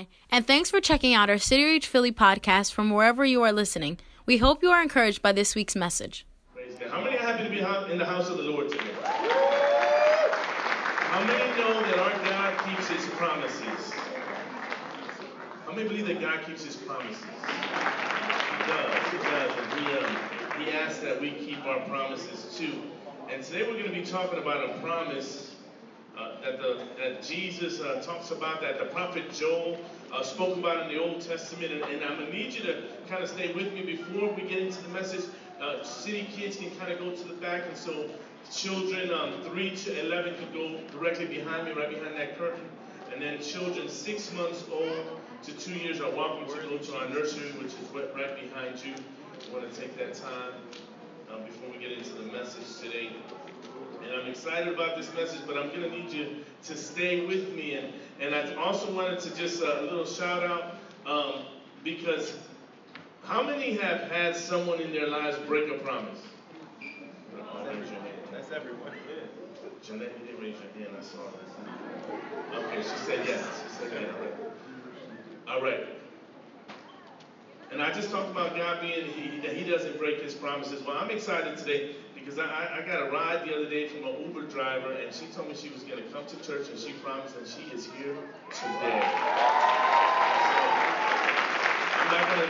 Hi, 0.00 0.06
and 0.30 0.46
thanks 0.46 0.70
for 0.70 0.80
checking 0.80 1.12
out 1.12 1.28
our 1.28 1.36
City 1.36 1.62
Reach 1.62 1.86
Philly 1.86 2.10
podcast 2.10 2.72
from 2.72 2.88
wherever 2.88 3.22
you 3.22 3.42
are 3.42 3.52
listening. 3.52 3.98
We 4.24 4.38
hope 4.38 4.62
you 4.62 4.70
are 4.70 4.82
encouraged 4.82 5.20
by 5.20 5.32
this 5.32 5.54
week's 5.54 5.76
message. 5.76 6.24
How 6.88 7.04
many 7.04 7.18
are 7.18 7.20
happy 7.20 7.44
to 7.44 7.50
be 7.50 7.58
in 7.92 7.98
the 7.98 8.06
house 8.06 8.30
of 8.30 8.38
the 8.38 8.44
Lord 8.44 8.70
today? 8.70 8.94
How 11.04 11.22
many 11.26 11.44
know 11.60 11.82
that 11.82 11.98
our 11.98 12.12
God 12.24 12.58
keeps 12.64 12.88
his 12.88 13.04
promises? 13.10 13.92
How 15.66 15.74
many 15.74 15.86
believe 15.86 16.06
that 16.06 16.18
God 16.18 16.46
keeps 16.46 16.64
his 16.64 16.76
promises? 16.76 17.18
He 17.20 18.72
does. 18.72 19.12
He 19.12 19.18
does. 19.18 19.52
And 19.52 20.06
um, 20.06 20.16
he 20.64 20.70
asks 20.70 21.00
that 21.00 21.20
we 21.20 21.32
keep 21.32 21.62
our 21.66 21.80
promises 21.80 22.56
too. 22.56 22.84
And 23.30 23.42
today 23.44 23.64
we're 23.64 23.74
going 23.74 23.84
to 23.84 23.90
be 23.90 24.06
talking 24.06 24.38
about 24.38 24.64
a 24.64 24.78
promise 24.78 25.49
uh, 26.20 26.40
that, 26.42 26.58
the, 26.58 26.86
that 26.98 27.22
Jesus 27.22 27.80
uh, 27.80 28.02
talks 28.04 28.30
about, 28.30 28.60
that 28.60 28.78
the 28.78 28.86
prophet 28.86 29.32
Joel 29.32 29.78
uh, 30.12 30.22
spoke 30.22 30.58
about 30.58 30.82
in 30.82 30.94
the 30.94 31.02
Old 31.02 31.20
Testament. 31.20 31.72
And, 31.72 31.82
and 31.84 32.04
I'm 32.04 32.18
going 32.18 32.30
to 32.30 32.36
need 32.36 32.52
you 32.52 32.62
to 32.64 32.82
kind 33.08 33.22
of 33.22 33.30
stay 33.30 33.52
with 33.52 33.72
me 33.72 33.82
before 33.82 34.30
we 34.32 34.42
get 34.42 34.58
into 34.58 34.82
the 34.82 34.88
message. 34.88 35.24
Uh, 35.60 35.82
city 35.82 36.28
kids 36.32 36.56
can 36.56 36.70
kind 36.76 36.92
of 36.92 36.98
go 36.98 37.10
to 37.14 37.28
the 37.28 37.34
back, 37.34 37.64
and 37.66 37.76
so 37.76 38.08
children 38.50 39.12
um, 39.12 39.42
3 39.42 39.76
to 39.76 40.06
11 40.06 40.34
can 40.36 40.52
go 40.52 40.80
directly 40.98 41.26
behind 41.26 41.66
me, 41.66 41.72
right 41.72 41.90
behind 41.90 42.16
that 42.16 42.38
curtain. 42.38 42.64
And 43.12 43.20
then 43.20 43.40
children 43.40 43.88
6 43.88 44.32
months 44.34 44.64
old 44.72 45.06
to 45.42 45.52
2 45.52 45.72
years 45.74 46.00
are 46.00 46.10
welcome 46.10 46.46
to 46.54 46.68
go 46.68 46.78
to 46.78 46.96
our 46.96 47.08
nursery, 47.08 47.50
which 47.52 47.72
is 47.72 47.88
right 47.92 48.14
behind 48.14 48.84
you. 48.84 48.94
I 48.94 49.52
want 49.54 49.72
to 49.72 49.80
take 49.80 49.96
that 49.98 50.14
time 50.14 50.52
uh, 51.30 51.38
before 51.38 51.70
we 51.70 51.78
get 51.78 51.96
into 51.96 52.10
the 52.14 52.30
message 52.32 52.80
today 52.80 53.10
and 54.10 54.22
I'm 54.22 54.28
excited 54.28 54.72
about 54.72 54.96
this 54.96 55.12
message, 55.14 55.40
but 55.46 55.56
I'm 55.56 55.68
going 55.68 55.82
to 55.82 55.90
need 55.90 56.10
you 56.10 56.36
to 56.64 56.76
stay 56.76 57.26
with 57.26 57.54
me. 57.54 57.74
And, 57.74 57.92
and 58.20 58.34
I 58.34 58.54
also 58.54 58.92
wanted 58.92 59.20
to 59.20 59.34
just 59.36 59.62
uh, 59.62 59.80
a 59.80 59.82
little 59.82 60.04
shout 60.04 60.42
out 60.42 60.74
um, 61.06 61.44
because 61.84 62.36
how 63.22 63.42
many 63.42 63.76
have 63.76 64.10
had 64.10 64.36
someone 64.36 64.80
in 64.80 64.92
their 64.92 65.06
lives 65.06 65.38
break 65.46 65.70
a 65.70 65.78
promise? 65.78 66.18
That's 68.32 68.50
everyone. 68.52 68.90
Jeanette, 69.82 70.12
you 70.20 70.26
didn't 70.26 70.42
raise 70.42 70.56
your 70.56 70.86
hand. 70.86 70.96
I 70.98 71.02
saw 71.02 71.18
that. 71.18 72.64
Okay, 72.64 72.82
she 72.82 72.96
said 73.06 73.26
yes. 73.26 73.46
She 73.62 73.84
said 73.84 73.92
yes. 74.02 74.14
All 75.48 75.62
right. 75.62 75.86
And 77.72 77.80
I 77.80 77.92
just 77.92 78.10
talked 78.10 78.30
about 78.30 78.56
God 78.56 78.80
being, 78.80 79.06
he, 79.06 79.38
that 79.46 79.56
He 79.56 79.70
doesn't 79.70 79.98
break 79.98 80.20
His 80.20 80.34
promises. 80.34 80.82
Well, 80.84 80.96
I'm 80.98 81.10
excited 81.10 81.56
today 81.56 81.94
because 82.30 82.48
I, 82.48 82.78
I 82.78 82.86
got 82.86 83.08
a 83.08 83.10
ride 83.10 83.44
the 83.44 83.54
other 83.54 83.68
day 83.68 83.88
from 83.88 84.04
an 84.04 84.22
Uber 84.26 84.46
driver, 84.46 84.92
and 84.92 85.12
she 85.12 85.26
told 85.26 85.48
me 85.48 85.54
she 85.54 85.68
was 85.70 85.82
going 85.82 86.02
to 86.02 86.08
come 86.10 86.24
to 86.26 86.36
church, 86.36 86.68
and 86.68 86.78
she 86.78 86.92
promised, 86.92 87.36
and 87.36 87.46
she 87.46 87.62
is 87.74 87.86
here 87.86 88.14
today. 88.50 89.00
So, 89.02 90.60
I'm 91.96 92.10
not 92.12 92.28
going 92.28 92.48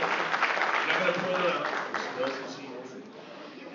to 1.13 1.19
point 1.19 1.37
her 1.37 1.49
out. 1.49 1.67
She 1.97 2.21
knows 2.21 2.31
who 2.35 2.61
she 2.61 2.67
is, 2.67 2.91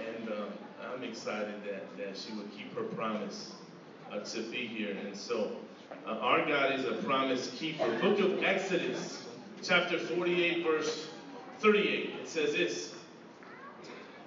and 0.07 0.29
um, 0.29 0.48
I'm 0.95 1.03
excited 1.03 1.55
that, 1.65 1.97
that 1.98 2.17
she 2.17 2.33
would 2.35 2.53
keep 2.53 2.73
her 2.77 2.85
promise 2.85 3.55
uh, 4.13 4.20
to 4.20 4.43
be 4.43 4.67
here. 4.67 4.97
And 5.05 5.17
so, 5.17 5.57
uh, 6.07 6.19
our 6.20 6.47
God 6.47 6.79
is 6.79 6.85
a 6.85 7.03
promise 7.03 7.51
keeper. 7.57 7.98
Book 8.01 8.20
of 8.20 8.45
Exodus, 8.45 9.25
chapter 9.61 9.98
48, 9.98 10.63
verse 10.65 11.09
38. 11.59 12.11
It 12.20 12.29
says 12.29 12.53
this 12.53 12.95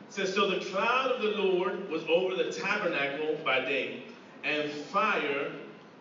says, 0.10 0.34
So 0.34 0.50
the 0.50 0.64
cloud 0.66 1.12
of 1.12 1.22
the 1.22 1.30
Lord 1.30 1.90
was 1.90 2.04
over 2.06 2.36
the 2.36 2.52
tabernacle 2.52 3.38
by 3.44 3.62
day, 3.62 4.04
and 4.44 4.72
fire 4.72 5.52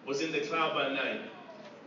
was 0.07 0.21
in 0.21 0.33
the 0.33 0.41
cloud 0.41 0.75
by 0.75 0.89
night, 0.93 1.23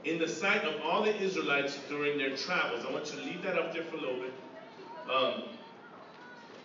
in 0.05 0.19
the 0.19 0.27
sight 0.27 0.64
of 0.64 0.81
all 0.81 1.03
the 1.03 1.16
Israelites 1.22 1.80
during 1.89 2.17
their 2.17 2.36
travels. 2.36 2.86
I 2.88 2.92
want 2.92 3.11
you 3.14 3.19
to 3.19 3.25
leave 3.25 3.42
that 3.44 3.58
up 3.58 3.73
there 3.73 3.83
for 3.83 3.97
a 3.97 3.99
little 3.99 4.19
bit. 4.19 4.33
Um, 5.11 5.44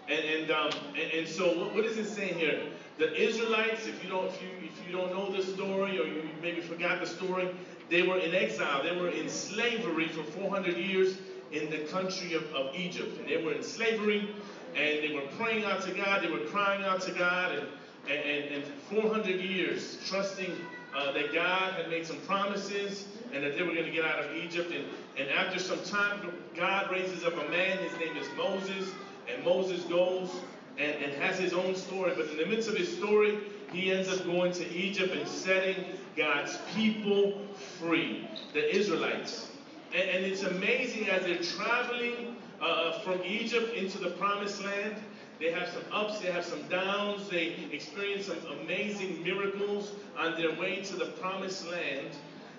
and 0.09 0.25
and, 0.25 0.51
um, 0.51 0.71
and, 0.91 1.13
and 1.13 1.29
so 1.29 1.59
what, 1.59 1.75
what 1.75 1.85
is 1.85 1.99
it 1.99 2.07
saying 2.07 2.35
here? 2.35 2.61
The 2.99 3.13
Israelites, 3.15 3.87
if 3.87 4.03
you 4.03 4.11
don't 4.11 4.27
if 4.27 4.41
you 4.43 4.49
if 4.63 4.87
you 4.87 4.97
don't 4.97 5.13
know 5.13 5.31
the 5.31 5.43
story 5.43 5.99
or 5.99 6.07
you 6.07 6.29
maybe 6.41 6.61
forgot 6.61 7.01
the 7.01 7.07
story, 7.07 7.49
they 7.91 8.03
were 8.03 8.19
in 8.19 8.35
exile. 8.35 8.83
They 8.83 8.97
were 8.97 9.09
in 9.09 9.29
slavery 9.29 10.09
for 10.09 10.23
400 10.23 10.77
years 10.77 11.19
in 11.53 11.71
the 11.71 11.79
country 11.91 12.35
of, 12.35 12.43
of 12.55 12.75
Egypt, 12.75 13.19
and 13.19 13.29
they 13.29 13.43
were 13.43 13.53
in 13.53 13.63
slavery 13.63 14.29
and 14.77 15.03
they 15.03 15.15
were 15.15 15.27
praying 15.39 15.65
out 15.65 15.83
to 15.83 15.91
God, 15.93 16.23
they 16.23 16.31
were 16.31 16.47
crying 16.47 16.85
out 16.85 17.01
to 17.03 17.13
God, 17.13 17.53
and, 17.53 17.67
and, 18.11 18.55
and 18.55 18.65
400 18.91 19.41
years 19.41 19.99
trusting 20.07 20.53
uh, 20.95 21.13
that 21.13 21.33
God 21.33 21.75
had 21.75 21.91
made 21.91 22.07
some 22.07 22.19
promises 22.21 23.07
and 23.33 23.43
that 23.43 23.57
they 23.57 23.63
were 23.63 23.73
going 23.73 23.87
to 23.87 23.91
get 23.91 24.05
out 24.05 24.19
of 24.19 24.35
Egypt. 24.37 24.73
And, 24.73 24.85
and 25.19 25.29
after 25.31 25.59
some 25.59 25.83
time, 25.85 26.33
God 26.55 26.91
raises 26.91 27.25
up 27.25 27.35
a 27.35 27.51
man, 27.51 27.79
his 27.79 27.93
name 27.99 28.17
is 28.17 28.27
Moses, 28.37 28.91
and 29.33 29.45
Moses 29.45 29.83
goes 29.85 30.31
and, 30.79 30.93
and 31.03 31.13
has 31.23 31.39
his 31.39 31.53
own 31.53 31.75
story. 31.75 32.13
But 32.17 32.29
in 32.29 32.37
the 32.37 32.47
midst 32.47 32.69
of 32.69 32.77
his 32.77 32.95
story, 32.95 33.39
he 33.73 33.93
ends 33.93 34.09
up 34.09 34.25
going 34.25 34.53
to 34.53 34.71
Egypt 34.75 35.15
and 35.15 35.27
setting 35.27 35.85
God's 36.17 36.59
people 36.75 37.43
free, 37.79 38.29
the 38.53 38.75
Israelites. 38.75 39.51
And, 39.95 40.09
and 40.09 40.25
it's 40.25 40.43
amazing 40.43 41.09
as 41.09 41.23
they're 41.23 41.43
traveling 41.43 42.36
uh, 42.61 42.99
from 43.01 43.23
Egypt 43.25 43.75
into 43.75 43.99
the 43.99 44.11
promised 44.11 44.63
land. 44.65 44.97
They 45.39 45.53
have 45.53 45.69
some 45.69 45.83
ups, 45.93 46.21
they 46.21 46.33
have 46.33 46.45
some 46.45 46.63
downs, 46.69 47.29
they 47.29 47.69
experience 47.71 48.27
some 48.27 48.39
amazing 48.63 49.23
miracles 49.23 49.93
on 50.19 50.41
their 50.41 50.55
way 50.59 50.83
to 50.85 50.97
the 50.97 51.07
promised 51.07 51.71
land. 51.71 52.17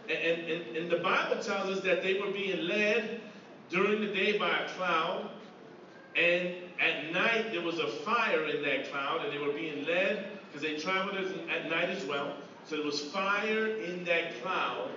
And, 0.10 0.42
and, 0.42 0.78
and 0.78 0.90
the 0.90 0.98
Bible 0.98 1.42
tells 1.42 1.76
us 1.76 1.84
that 1.84 2.04
they 2.04 2.20
were 2.20 2.32
being 2.32 2.68
led 2.68 3.20
during 3.70 4.02
the 4.02 4.08
day 4.08 4.38
by 4.38 4.50
a 4.50 4.70
cloud, 4.70 5.30
and 6.16 6.54
at 6.80 7.12
night 7.12 7.52
there 7.52 7.62
was 7.62 7.80
a 7.80 7.88
fire 7.88 8.46
in 8.46 8.62
that 8.64 8.92
cloud, 8.92 9.26
and 9.26 9.34
they 9.34 9.40
were 9.40 9.54
being 9.54 9.84
led 9.86 10.28
because 10.48 10.62
they 10.62 10.78
traveled 10.78 11.18
at 11.18 11.70
night 11.70 11.90
as 11.90 12.06
well. 12.06 12.36
So 12.66 12.76
there 12.78 12.86
was 12.86 13.02
fire 13.02 13.68
in 13.68 14.04
that 14.06 14.42
cloud. 14.42 14.90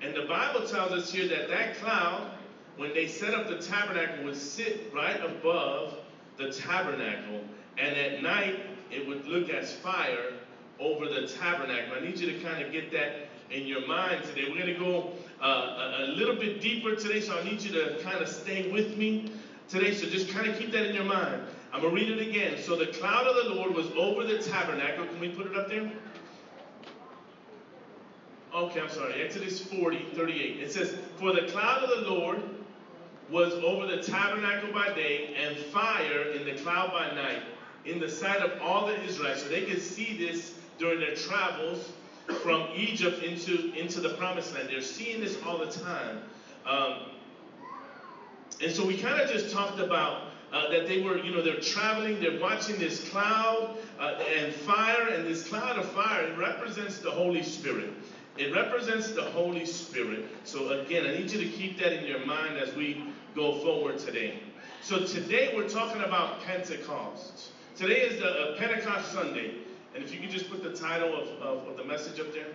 And 0.00 0.14
the 0.14 0.22
Bible 0.22 0.66
tells 0.66 0.92
us 0.92 1.12
here 1.12 1.28
that 1.28 1.48
that 1.48 1.76
cloud 1.76 2.30
when 2.76 2.94
they 2.94 3.06
set 3.06 3.34
up 3.34 3.48
the 3.48 3.58
tabernacle, 3.58 4.24
would 4.24 4.36
sit 4.36 4.92
right 4.94 5.20
above 5.24 5.98
the 6.38 6.52
tabernacle, 6.52 7.42
and 7.78 7.96
at 7.96 8.22
night 8.22 8.60
it 8.90 9.06
would 9.06 9.26
look 9.26 9.50
as 9.50 9.72
fire 9.72 10.32
over 10.80 11.06
the 11.06 11.26
tabernacle. 11.26 11.94
I 11.94 12.00
need 12.00 12.18
you 12.18 12.30
to 12.32 12.40
kind 12.40 12.64
of 12.64 12.72
get 12.72 12.90
that 12.92 13.28
in 13.50 13.66
your 13.66 13.86
mind 13.86 14.24
today. 14.24 14.48
We're 14.48 14.62
going 14.62 14.74
to 14.74 14.80
go 14.80 15.12
uh, 15.40 15.46
a, 16.00 16.04
a 16.04 16.06
little 16.06 16.36
bit 16.36 16.60
deeper 16.60 16.96
today, 16.96 17.20
so 17.20 17.38
I 17.38 17.44
need 17.44 17.62
you 17.62 17.72
to 17.72 17.98
kind 18.02 18.18
of 18.18 18.28
stay 18.28 18.70
with 18.70 18.96
me 18.96 19.32
today. 19.68 19.94
So 19.94 20.06
just 20.06 20.30
kind 20.30 20.48
of 20.48 20.58
keep 20.58 20.72
that 20.72 20.86
in 20.86 20.94
your 20.94 21.04
mind. 21.04 21.42
I'm 21.72 21.80
going 21.80 21.94
to 21.94 22.00
read 22.00 22.18
it 22.18 22.28
again. 22.28 22.58
So 22.58 22.76
the 22.76 22.86
cloud 22.86 23.26
of 23.26 23.44
the 23.44 23.54
Lord 23.54 23.74
was 23.74 23.86
over 23.96 24.24
the 24.24 24.38
tabernacle. 24.38 25.06
Can 25.06 25.20
we 25.20 25.28
put 25.30 25.46
it 25.46 25.56
up 25.56 25.68
there? 25.68 25.90
Okay, 28.54 28.80
I'm 28.80 28.90
sorry. 28.90 29.22
Exodus 29.22 29.60
40, 29.60 30.10
38. 30.14 30.60
It 30.60 30.72
says, 30.72 30.94
For 31.16 31.32
the 31.32 31.48
cloud 31.48 31.84
of 31.84 32.04
the 32.04 32.10
Lord 32.10 32.42
was 33.30 33.52
over 33.54 33.86
the 33.86 34.02
tabernacle 34.02 34.72
by 34.72 34.92
day 34.92 35.34
and 35.36 35.56
fire 35.56 36.22
in 36.32 36.44
the 36.44 36.60
cloud 36.62 36.92
by 36.92 37.14
night 37.14 37.42
in 37.84 37.98
the 37.98 38.08
sight 38.08 38.40
of 38.40 38.60
all 38.62 38.86
the 38.86 39.02
Israelites. 39.04 39.42
So 39.42 39.48
they 39.48 39.62
could 39.62 39.82
see 39.82 40.16
this 40.16 40.54
during 40.78 41.00
their 41.00 41.14
travels 41.14 41.90
from 42.42 42.68
Egypt 42.74 43.22
into, 43.22 43.72
into 43.74 44.00
the 44.00 44.10
promised 44.10 44.54
land. 44.54 44.68
They're 44.68 44.80
seeing 44.80 45.20
this 45.20 45.38
all 45.44 45.58
the 45.58 45.70
time. 45.70 46.22
Um, 46.66 46.98
and 48.62 48.70
so 48.70 48.86
we 48.86 48.96
kind 48.96 49.20
of 49.20 49.28
just 49.28 49.52
talked 49.52 49.80
about 49.80 50.28
uh, 50.52 50.70
that 50.70 50.86
they 50.86 51.02
were, 51.02 51.18
you 51.18 51.34
know, 51.34 51.42
they're 51.42 51.60
traveling, 51.60 52.20
they're 52.20 52.38
watching 52.38 52.78
this 52.78 53.08
cloud 53.08 53.76
uh, 53.98 54.18
and 54.36 54.54
fire, 54.54 55.08
and 55.08 55.26
this 55.26 55.48
cloud 55.48 55.78
of 55.78 55.90
fire 55.92 56.24
it 56.24 56.38
represents 56.38 56.98
the 56.98 57.10
Holy 57.10 57.42
Spirit. 57.42 57.90
It 58.36 58.54
represents 58.54 59.10
the 59.10 59.22
Holy 59.22 59.66
Spirit. 59.66 60.24
So 60.44 60.80
again, 60.80 61.06
I 61.06 61.12
need 61.12 61.30
you 61.30 61.38
to 61.38 61.48
keep 61.48 61.78
that 61.80 61.92
in 61.92 62.06
your 62.06 62.24
mind 62.24 62.56
as 62.56 62.74
we 62.74 63.04
go 63.34 63.58
forward 63.58 63.98
today. 63.98 64.40
So 64.80 65.04
today 65.04 65.52
we're 65.54 65.68
talking 65.68 66.02
about 66.02 66.42
Pentecost. 66.42 67.50
Today 67.76 68.00
is 68.00 68.20
the 68.20 68.28
uh, 68.28 68.58
Pentecost 68.58 69.12
Sunday. 69.12 69.54
And 69.94 70.02
if 70.02 70.14
you 70.14 70.20
could 70.20 70.30
just 70.30 70.50
put 70.50 70.62
the 70.62 70.72
title 70.72 71.14
of, 71.14 71.28
of, 71.42 71.68
of 71.68 71.76
the 71.76 71.84
message 71.84 72.18
up 72.20 72.32
there. 72.32 72.46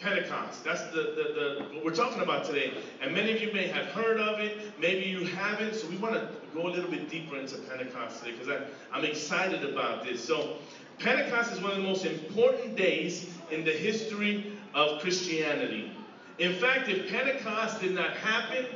Pentecost. 0.00 0.64
That's 0.64 0.82
the, 0.88 0.90
the, 0.90 1.64
the, 1.64 1.68
what 1.72 1.84
we're 1.84 1.94
talking 1.94 2.20
about 2.20 2.44
today. 2.44 2.74
And 3.00 3.14
many 3.14 3.32
of 3.32 3.40
you 3.40 3.52
may 3.52 3.68
have 3.68 3.86
heard 3.86 4.18
of 4.18 4.40
it, 4.40 4.78
maybe 4.78 5.08
you 5.08 5.24
haven't. 5.24 5.74
So 5.74 5.88
we 5.88 5.96
want 5.96 6.14
to 6.14 6.28
go 6.52 6.66
a 6.66 6.70
little 6.70 6.90
bit 6.90 7.08
deeper 7.08 7.36
into 7.36 7.56
Pentecost 7.56 8.22
today 8.22 8.36
because 8.36 8.62
I'm 8.92 9.04
excited 9.04 9.64
about 9.64 10.04
this. 10.04 10.22
So 10.22 10.56
Pentecost 10.98 11.52
is 11.52 11.60
one 11.60 11.72
of 11.72 11.76
the 11.78 11.82
most 11.82 12.04
important 12.04 12.76
days 12.76 13.28
in 13.50 13.64
the 13.64 13.72
history 13.72 14.52
of 14.74 15.00
Christianity. 15.00 15.92
In 16.38 16.54
fact, 16.54 16.88
if 16.88 17.10
Pentecost 17.10 17.80
did 17.80 17.92
not 17.92 18.10
happen, 18.16 18.66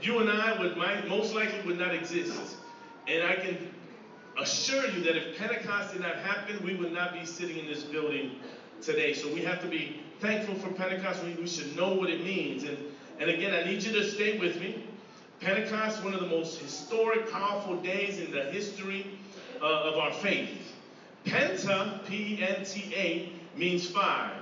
you 0.00 0.18
and 0.18 0.30
I 0.30 0.58
would 0.58 0.76
might, 0.76 1.08
most 1.08 1.34
likely 1.34 1.60
would 1.66 1.78
not 1.78 1.94
exist. 1.94 2.56
And 3.08 3.22
I 3.22 3.36
can 3.36 3.72
assure 4.40 4.86
you 4.88 5.02
that 5.04 5.16
if 5.16 5.38
Pentecost 5.38 5.92
did 5.92 6.02
not 6.02 6.16
happen, 6.16 6.64
we 6.64 6.74
would 6.74 6.92
not 6.92 7.12
be 7.12 7.26
sitting 7.26 7.58
in 7.58 7.66
this 7.66 7.84
building 7.84 8.36
today. 8.80 9.12
So 9.12 9.32
we 9.32 9.40
have 9.42 9.60
to 9.62 9.68
be 9.68 10.02
thankful 10.20 10.54
for 10.56 10.70
Pentecost. 10.70 11.22
We, 11.24 11.34
we 11.34 11.46
should 11.46 11.76
know 11.76 11.94
what 11.94 12.08
it 12.08 12.24
means. 12.24 12.64
And, 12.64 12.78
And 13.18 13.30
again, 13.30 13.54
I 13.54 13.68
need 13.68 13.82
you 13.84 13.92
to 13.92 14.10
stay 14.10 14.38
with 14.38 14.58
me. 14.60 14.84
Pentecost, 15.40 15.98
is 15.98 16.04
one 16.04 16.14
of 16.14 16.20
the 16.20 16.26
most 16.26 16.58
historic, 16.60 17.30
powerful 17.30 17.76
days 17.76 18.18
in 18.18 18.30
the 18.32 18.44
history 18.44 19.06
uh, 19.60 19.64
of 19.64 19.94
our 19.96 20.12
faith. 20.12 20.50
Penta, 21.24 22.04
P 22.06 22.38
E 22.38 22.42
N 22.42 22.64
T 22.64 22.92
A, 22.94 23.58
means 23.58 23.88
five. 23.88 24.32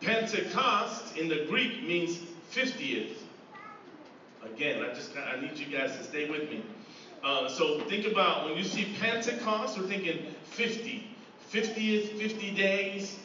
Pentecost 0.00 1.16
in 1.16 1.28
the 1.28 1.46
Greek 1.48 1.82
means 1.82 2.18
50th. 2.52 3.16
Again, 4.44 4.82
I 4.82 4.94
just 4.94 5.16
I 5.16 5.40
need 5.40 5.58
you 5.58 5.66
guys 5.66 5.96
to 5.96 6.04
stay 6.04 6.30
with 6.30 6.48
me. 6.50 6.62
Uh, 7.24 7.48
so 7.48 7.80
think 7.80 8.06
about 8.06 8.46
when 8.46 8.56
you 8.56 8.62
see 8.62 8.94
Pentecost, 9.00 9.78
we're 9.78 9.86
thinking 9.86 10.26
50, 10.44 11.08
50th, 11.50 12.18
50 12.18 12.50
days. 12.52 13.18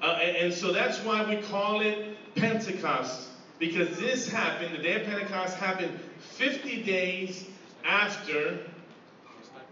Uh, 0.00 0.18
and, 0.22 0.36
and 0.36 0.54
so 0.54 0.72
that's 0.72 0.98
why 1.00 1.28
we 1.28 1.42
call 1.42 1.80
it 1.80 2.16
Pentecost, 2.36 3.30
because 3.58 3.98
this 3.98 4.28
happened, 4.28 4.76
the 4.76 4.82
day 4.82 5.00
of 5.00 5.06
Pentecost 5.06 5.56
happened 5.56 5.98
50 6.20 6.82
days 6.84 7.46
after 7.84 8.58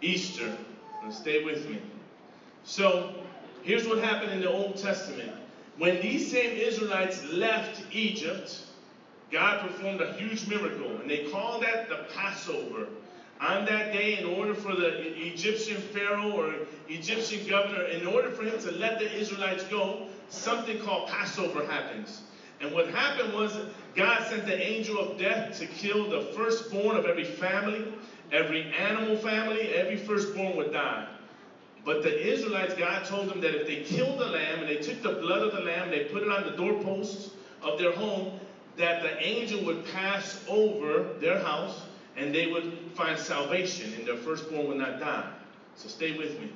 Easter. 0.00 0.56
Now 1.04 1.10
stay 1.10 1.44
with 1.44 1.68
me. 1.68 1.80
So 2.66 3.14
here's 3.62 3.86
what 3.86 3.98
happened 3.98 4.32
in 4.32 4.40
the 4.40 4.50
Old 4.50 4.76
Testament. 4.76 5.32
When 5.78 6.00
these 6.02 6.30
same 6.30 6.56
Israelites 6.56 7.22
left 7.30 7.80
Egypt, 7.92 8.60
God 9.30 9.60
performed 9.60 10.00
a 10.00 10.14
huge 10.14 10.48
miracle, 10.48 11.00
and 11.00 11.08
they 11.08 11.28
called 11.30 11.62
that 11.62 11.88
the 11.88 12.06
Passover. 12.12 12.88
On 13.40 13.64
that 13.66 13.92
day, 13.92 14.18
in 14.18 14.24
order 14.24 14.52
for 14.52 14.74
the 14.74 14.98
Egyptian 15.16 15.76
Pharaoh 15.76 16.32
or 16.32 16.54
Egyptian 16.88 17.46
governor, 17.48 17.84
in 17.84 18.04
order 18.04 18.30
for 18.32 18.42
him 18.42 18.58
to 18.60 18.72
let 18.72 18.98
the 18.98 19.14
Israelites 19.14 19.62
go, 19.64 20.08
something 20.28 20.80
called 20.80 21.08
Passover 21.08 21.64
happens. 21.66 22.22
And 22.60 22.72
what 22.72 22.88
happened 22.88 23.32
was 23.32 23.56
God 23.94 24.26
sent 24.26 24.44
the 24.44 24.60
angel 24.60 24.98
of 24.98 25.18
death 25.18 25.56
to 25.60 25.66
kill 25.66 26.10
the 26.10 26.32
firstborn 26.34 26.96
of 26.96 27.04
every 27.04 27.24
family, 27.24 27.92
every 28.32 28.72
animal 28.72 29.16
family, 29.16 29.72
every 29.74 29.98
firstborn 29.98 30.56
would 30.56 30.72
die. 30.72 31.06
But 31.86 32.02
the 32.02 32.32
Israelites, 32.32 32.74
God 32.74 33.04
told 33.04 33.28
them 33.28 33.40
that 33.42 33.54
if 33.54 33.68
they 33.68 33.84
killed 33.84 34.18
the 34.18 34.26
lamb 34.26 34.58
and 34.58 34.68
they 34.68 34.82
took 34.82 35.02
the 35.02 35.20
blood 35.20 35.42
of 35.42 35.52
the 35.52 35.60
lamb, 35.60 35.88
they 35.88 36.06
put 36.06 36.24
it 36.24 36.28
on 36.28 36.42
the 36.42 36.56
doorposts 36.56 37.30
of 37.62 37.78
their 37.78 37.92
home, 37.92 38.40
that 38.76 39.02
the 39.02 39.16
angel 39.24 39.64
would 39.64 39.86
pass 39.86 40.44
over 40.48 41.14
their 41.20 41.38
house 41.38 41.86
and 42.16 42.34
they 42.34 42.48
would 42.48 42.76
find 42.94 43.16
salvation 43.16 43.94
and 43.94 44.04
their 44.04 44.16
firstborn 44.16 44.66
would 44.66 44.78
not 44.78 44.98
die. 44.98 45.30
So 45.76 45.88
stay 45.88 46.18
with 46.18 46.40
me. 46.40 46.50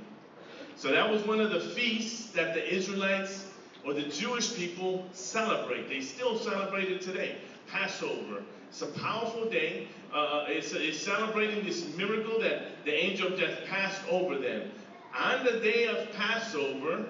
So 0.75 0.91
that 0.91 1.09
was 1.09 1.23
one 1.23 1.41
of 1.41 1.51
the 1.51 1.61
feasts 1.61 2.33
that 2.33 2.53
the 2.53 2.75
Israelites 2.75 3.47
or 3.87 3.95
the 3.95 4.03
Jewish 4.03 4.57
people 4.57 5.07
celebrate. 5.13 5.89
They 5.89 6.01
still 6.01 6.37
celebrate 6.37 6.91
it 6.91 7.03
today. 7.03 7.37
Passover. 7.69 8.43
It's 8.69 8.83
a 8.83 8.87
powerful 8.87 9.49
day. 9.49 9.87
Uh, 10.13 10.47
it's, 10.49 10.73
it's 10.73 10.99
celebrating 10.99 11.65
this 11.65 11.87
miracle 11.97 12.41
that 12.41 12.85
the 12.85 12.93
angel 12.93 13.29
of 13.33 13.39
death 13.39 13.57
passed 13.69 14.03
over 14.11 14.37
them. 14.37 14.73
On 15.19 15.45
the 15.45 15.59
day 15.61 15.87
of 15.87 16.13
Passover 16.13 17.05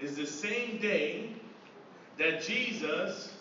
is 0.00 0.16
the 0.16 0.26
same 0.26 0.78
day 0.78 1.30
that 2.18 2.42
Jesus 2.42 3.32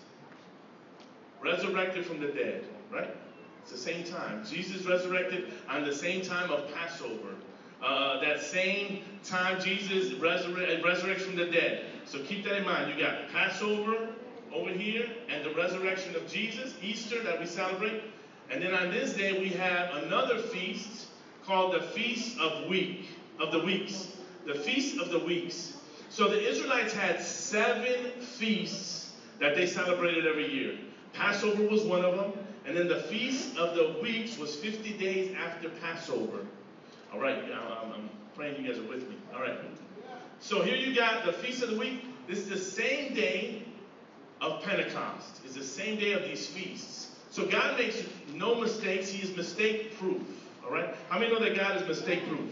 resurrected 1.41 2.05
from 2.05 2.19
the 2.19 2.27
dead, 2.27 2.65
right? 2.91 3.15
It's 3.61 3.71
the 3.71 3.77
same 3.77 4.03
time. 4.03 4.45
Jesus 4.45 4.85
resurrected 4.85 5.53
on 5.69 5.85
the 5.85 5.93
same 5.93 6.21
time 6.21 6.51
of 6.51 6.73
Passover. 6.73 7.35
Uh, 7.81 8.19
that 8.19 8.41
same 8.41 9.01
time 9.23 9.59
Jesus 9.59 10.13
resurre- 10.13 10.81
resurrects 10.81 11.21
from 11.21 11.35
the 11.35 11.45
dead. 11.45 11.85
So 12.05 12.19
keep 12.23 12.43
that 12.43 12.57
in 12.57 12.65
mind. 12.65 12.93
You 12.93 13.03
got 13.03 13.29
Passover 13.31 14.09
over 14.53 14.69
here 14.69 15.07
and 15.29 15.43
the 15.43 15.53
resurrection 15.55 16.15
of 16.15 16.27
Jesus, 16.27 16.75
Easter 16.81 17.23
that 17.23 17.39
we 17.39 17.45
celebrate. 17.45 18.03
And 18.49 18.61
then 18.61 18.73
on 18.73 18.91
this 18.91 19.13
day 19.13 19.39
we 19.39 19.49
have 19.49 19.95
another 20.03 20.37
feast 20.37 21.07
called 21.45 21.73
the 21.73 21.81
Feast 21.81 22.37
of 22.39 22.67
Week 22.67 23.07
of 23.41 23.51
the 23.51 23.59
Weeks. 23.59 24.07
The 24.45 24.55
Feast 24.55 24.99
of 24.99 25.09
the 25.09 25.19
Weeks. 25.19 25.73
So 26.09 26.27
the 26.27 26.49
Israelites 26.49 26.93
had 26.93 27.21
seven 27.21 28.11
feasts 28.21 29.13
that 29.39 29.55
they 29.55 29.65
celebrated 29.65 30.27
every 30.27 30.51
year. 30.51 30.77
Passover 31.13 31.67
was 31.67 31.83
one 31.83 32.05
of 32.05 32.15
them. 32.15 32.33
And 32.65 32.77
then 32.77 32.87
the 32.87 33.01
Feast 33.03 33.57
of 33.57 33.75
the 33.75 33.99
Weeks 34.01 34.37
was 34.37 34.55
50 34.55 34.93
days 34.97 35.35
after 35.35 35.69
Passover. 35.69 36.45
All 37.11 37.19
right, 37.19 37.43
I'm, 37.43 38.09
praying 38.35 38.63
you 38.63 38.67
guys 38.71 38.79
are 38.79 38.87
with 38.87 39.09
me. 39.09 39.15
All 39.33 39.41
right. 39.41 39.57
So 40.39 40.61
here 40.61 40.75
you 40.75 40.95
got 40.95 41.25
the 41.25 41.33
Feast 41.33 41.63
of 41.63 41.69
the 41.69 41.77
Week. 41.77 42.05
This 42.27 42.39
is 42.39 42.49
the 42.49 42.57
same 42.57 43.13
day 43.13 43.63
of 44.39 44.63
Pentecost. 44.63 45.41
It's 45.43 45.55
the 45.55 45.63
same 45.63 45.99
day 45.99 46.13
of 46.13 46.23
these 46.23 46.47
feasts. 46.47 47.09
So 47.29 47.45
God 47.45 47.77
makes 47.77 48.03
no 48.33 48.55
mistakes. 48.55 49.09
He 49.09 49.21
is 49.21 49.35
mistake 49.35 49.97
proof. 49.97 50.21
All 50.63 50.71
right? 50.71 50.95
How 51.09 51.19
many 51.19 51.31
know 51.31 51.39
that 51.39 51.55
God 51.55 51.81
is 51.81 51.87
mistake 51.87 52.25
proof? 52.27 52.49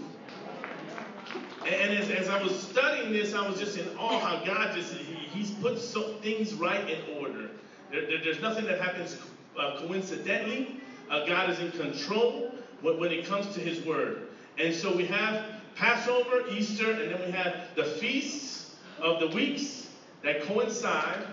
And 1.69 1.97
as, 1.97 2.09
as 2.09 2.29
I 2.29 2.41
was 2.41 2.57
studying 2.59 3.11
this, 3.13 3.33
I 3.33 3.47
was 3.47 3.59
just 3.59 3.77
in 3.77 3.87
awe 3.97 4.19
how 4.19 4.43
God 4.43 4.75
just, 4.75 4.93
he, 4.93 5.13
He's 5.13 5.51
put 5.51 5.79
things 6.21 6.53
right 6.55 6.89
in 6.89 7.17
order. 7.17 7.51
There, 7.91 8.05
there, 8.07 8.23
there's 8.23 8.41
nothing 8.41 8.65
that 8.65 8.81
happens 8.81 9.17
uh, 9.57 9.79
coincidentally. 9.81 10.81
Uh, 11.09 11.25
God 11.25 11.49
is 11.49 11.59
in 11.59 11.71
control 11.71 12.51
when, 12.81 12.99
when 12.99 13.11
it 13.11 13.25
comes 13.25 13.53
to 13.53 13.59
His 13.59 13.85
Word. 13.85 14.29
And 14.57 14.73
so 14.73 14.95
we 14.95 15.05
have 15.05 15.45
Passover, 15.75 16.43
Easter, 16.49 16.91
and 16.91 17.11
then 17.11 17.25
we 17.25 17.31
have 17.31 17.67
the 17.75 17.85
feasts 17.85 18.75
of 18.99 19.19
the 19.19 19.27
weeks 19.27 19.87
that 20.23 20.41
coincide 20.43 21.25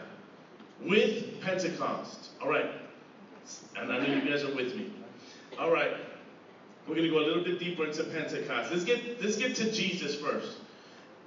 with 0.80 1.40
Pentecost. 1.40 2.30
All 2.42 2.48
right. 2.48 2.70
And 3.76 3.92
I 3.92 3.98
know 3.98 4.14
you 4.14 4.28
guys 4.28 4.44
are 4.44 4.54
with 4.54 4.74
me. 4.76 4.92
All 5.58 5.70
right. 5.70 5.96
We're 6.86 6.94
going 6.94 7.08
to 7.08 7.14
go 7.14 7.18
a 7.18 7.26
little 7.26 7.42
bit 7.42 7.58
deeper 7.58 7.84
into 7.84 8.04
Pentecost. 8.04 8.70
Let's 8.70 8.84
get 8.84 9.22
let's 9.22 9.36
get 9.36 9.56
to 9.56 9.70
Jesus 9.70 10.14
first. 10.14 10.58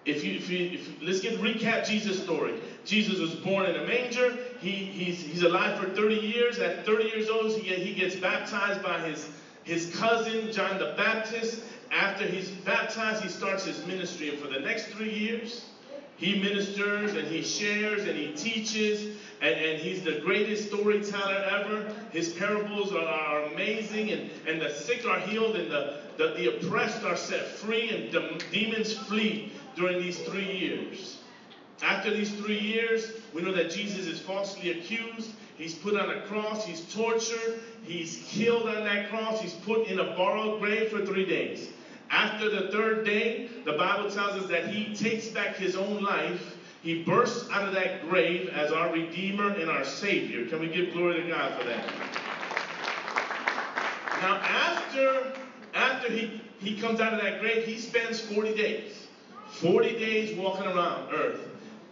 If 0.05 0.23
you, 0.23 0.37
if 0.37 0.49
you, 0.49 0.71
if 0.71 1.01
let's 1.01 1.19
get 1.19 1.39
recap 1.39 1.85
Jesus' 1.85 2.23
story. 2.23 2.59
Jesus 2.85 3.19
was 3.19 3.35
born 3.35 3.65
in 3.65 3.75
a 3.75 3.85
manger. 3.85 4.37
He, 4.59 4.71
he's, 4.71 5.21
he's 5.21 5.43
alive 5.43 5.77
for 5.77 5.89
30 5.89 6.15
years. 6.15 6.57
At 6.59 6.85
30 6.85 7.03
years 7.03 7.29
old, 7.29 7.51
he, 7.51 7.73
he 7.73 7.93
gets 7.93 8.15
baptized 8.15 8.81
by 8.81 8.99
his, 9.07 9.29
his 9.63 9.93
cousin, 9.97 10.51
John 10.51 10.79
the 10.79 10.93
Baptist. 10.95 11.63
After 11.91 12.25
he's 12.25 12.49
baptized, 12.49 13.23
he 13.23 13.29
starts 13.29 13.65
his 13.65 13.85
ministry. 13.85 14.29
And 14.29 14.39
for 14.39 14.47
the 14.47 14.59
next 14.59 14.85
three 14.85 15.13
years, 15.13 15.65
he 16.19 16.37
ministers 16.37 17.13
and 17.13 17.27
he 17.27 17.41
shares 17.41 18.03
and 18.03 18.17
he 18.17 18.33
teaches. 18.33 19.15
And, 19.41 19.55
and 19.55 19.79
he's 19.79 20.03
the 20.03 20.19
greatest 20.19 20.67
storyteller 20.67 21.45
ever. 21.49 21.95
His 22.11 22.33
parables 22.33 22.91
are, 22.91 23.07
are 23.07 23.43
amazing. 23.43 24.11
And, 24.11 24.29
and 24.45 24.61
the 24.61 24.69
sick 24.69 25.05
are 25.07 25.19
healed 25.19 25.55
and 25.55 25.71
the, 25.71 26.01
the, 26.17 26.33
the 26.35 26.57
oppressed 26.57 27.05
are 27.05 27.15
set 27.15 27.47
free 27.47 27.89
and 27.89 28.11
the 28.11 28.43
demons 28.51 28.93
flee 28.93 29.53
during 29.75 29.99
these 29.99 30.19
three 30.19 30.57
years. 30.57 31.19
After 31.81 32.11
these 32.11 32.35
three 32.35 32.59
years, 32.59 33.13
we 33.33 33.41
know 33.41 33.53
that 33.53 33.71
Jesus 33.71 34.05
is 34.05 34.19
falsely 34.19 34.71
accused. 34.71 35.31
He's 35.55 35.73
put 35.73 35.95
on 35.95 36.09
a 36.09 36.21
cross. 36.23 36.65
He's 36.65 36.81
tortured. 36.93 37.61
He's 37.83 38.25
killed 38.27 38.67
on 38.67 38.83
that 38.83 39.09
cross. 39.09 39.39
He's 39.39 39.53
put 39.53 39.87
in 39.87 39.99
a 39.99 40.15
borrowed 40.17 40.59
grave 40.59 40.89
for 40.89 41.05
three 41.05 41.25
days. 41.25 41.69
After 42.11 42.49
the 42.49 42.71
third 42.71 43.05
day, 43.05 43.49
the 43.65 43.73
Bible 43.73 44.09
tells 44.09 44.41
us 44.41 44.49
that 44.49 44.67
he 44.67 44.95
takes 44.95 45.27
back 45.27 45.55
his 45.55 45.75
own 45.75 46.03
life. 46.03 46.57
He 46.81 47.03
bursts 47.03 47.49
out 47.51 47.67
of 47.67 47.73
that 47.73 48.07
grave 48.09 48.49
as 48.49 48.71
our 48.71 48.91
Redeemer 48.91 49.49
and 49.49 49.69
our 49.69 49.83
Savior. 49.83 50.47
Can 50.47 50.59
we 50.59 50.67
give 50.67 50.93
glory 50.93 51.21
to 51.21 51.27
God 51.27 51.59
for 51.59 51.67
that? 51.67 51.85
Now, 54.21 54.35
after, 54.37 55.33
after 55.73 56.11
he, 56.11 56.41
he 56.59 56.79
comes 56.79 56.99
out 56.99 57.13
of 57.13 57.21
that 57.21 57.41
grave, 57.41 57.63
he 57.63 57.77
spends 57.77 58.19
40 58.19 58.55
days. 58.55 59.07
40 59.51 59.97
days 59.99 60.37
walking 60.37 60.67
around 60.67 61.11
earth, 61.13 61.47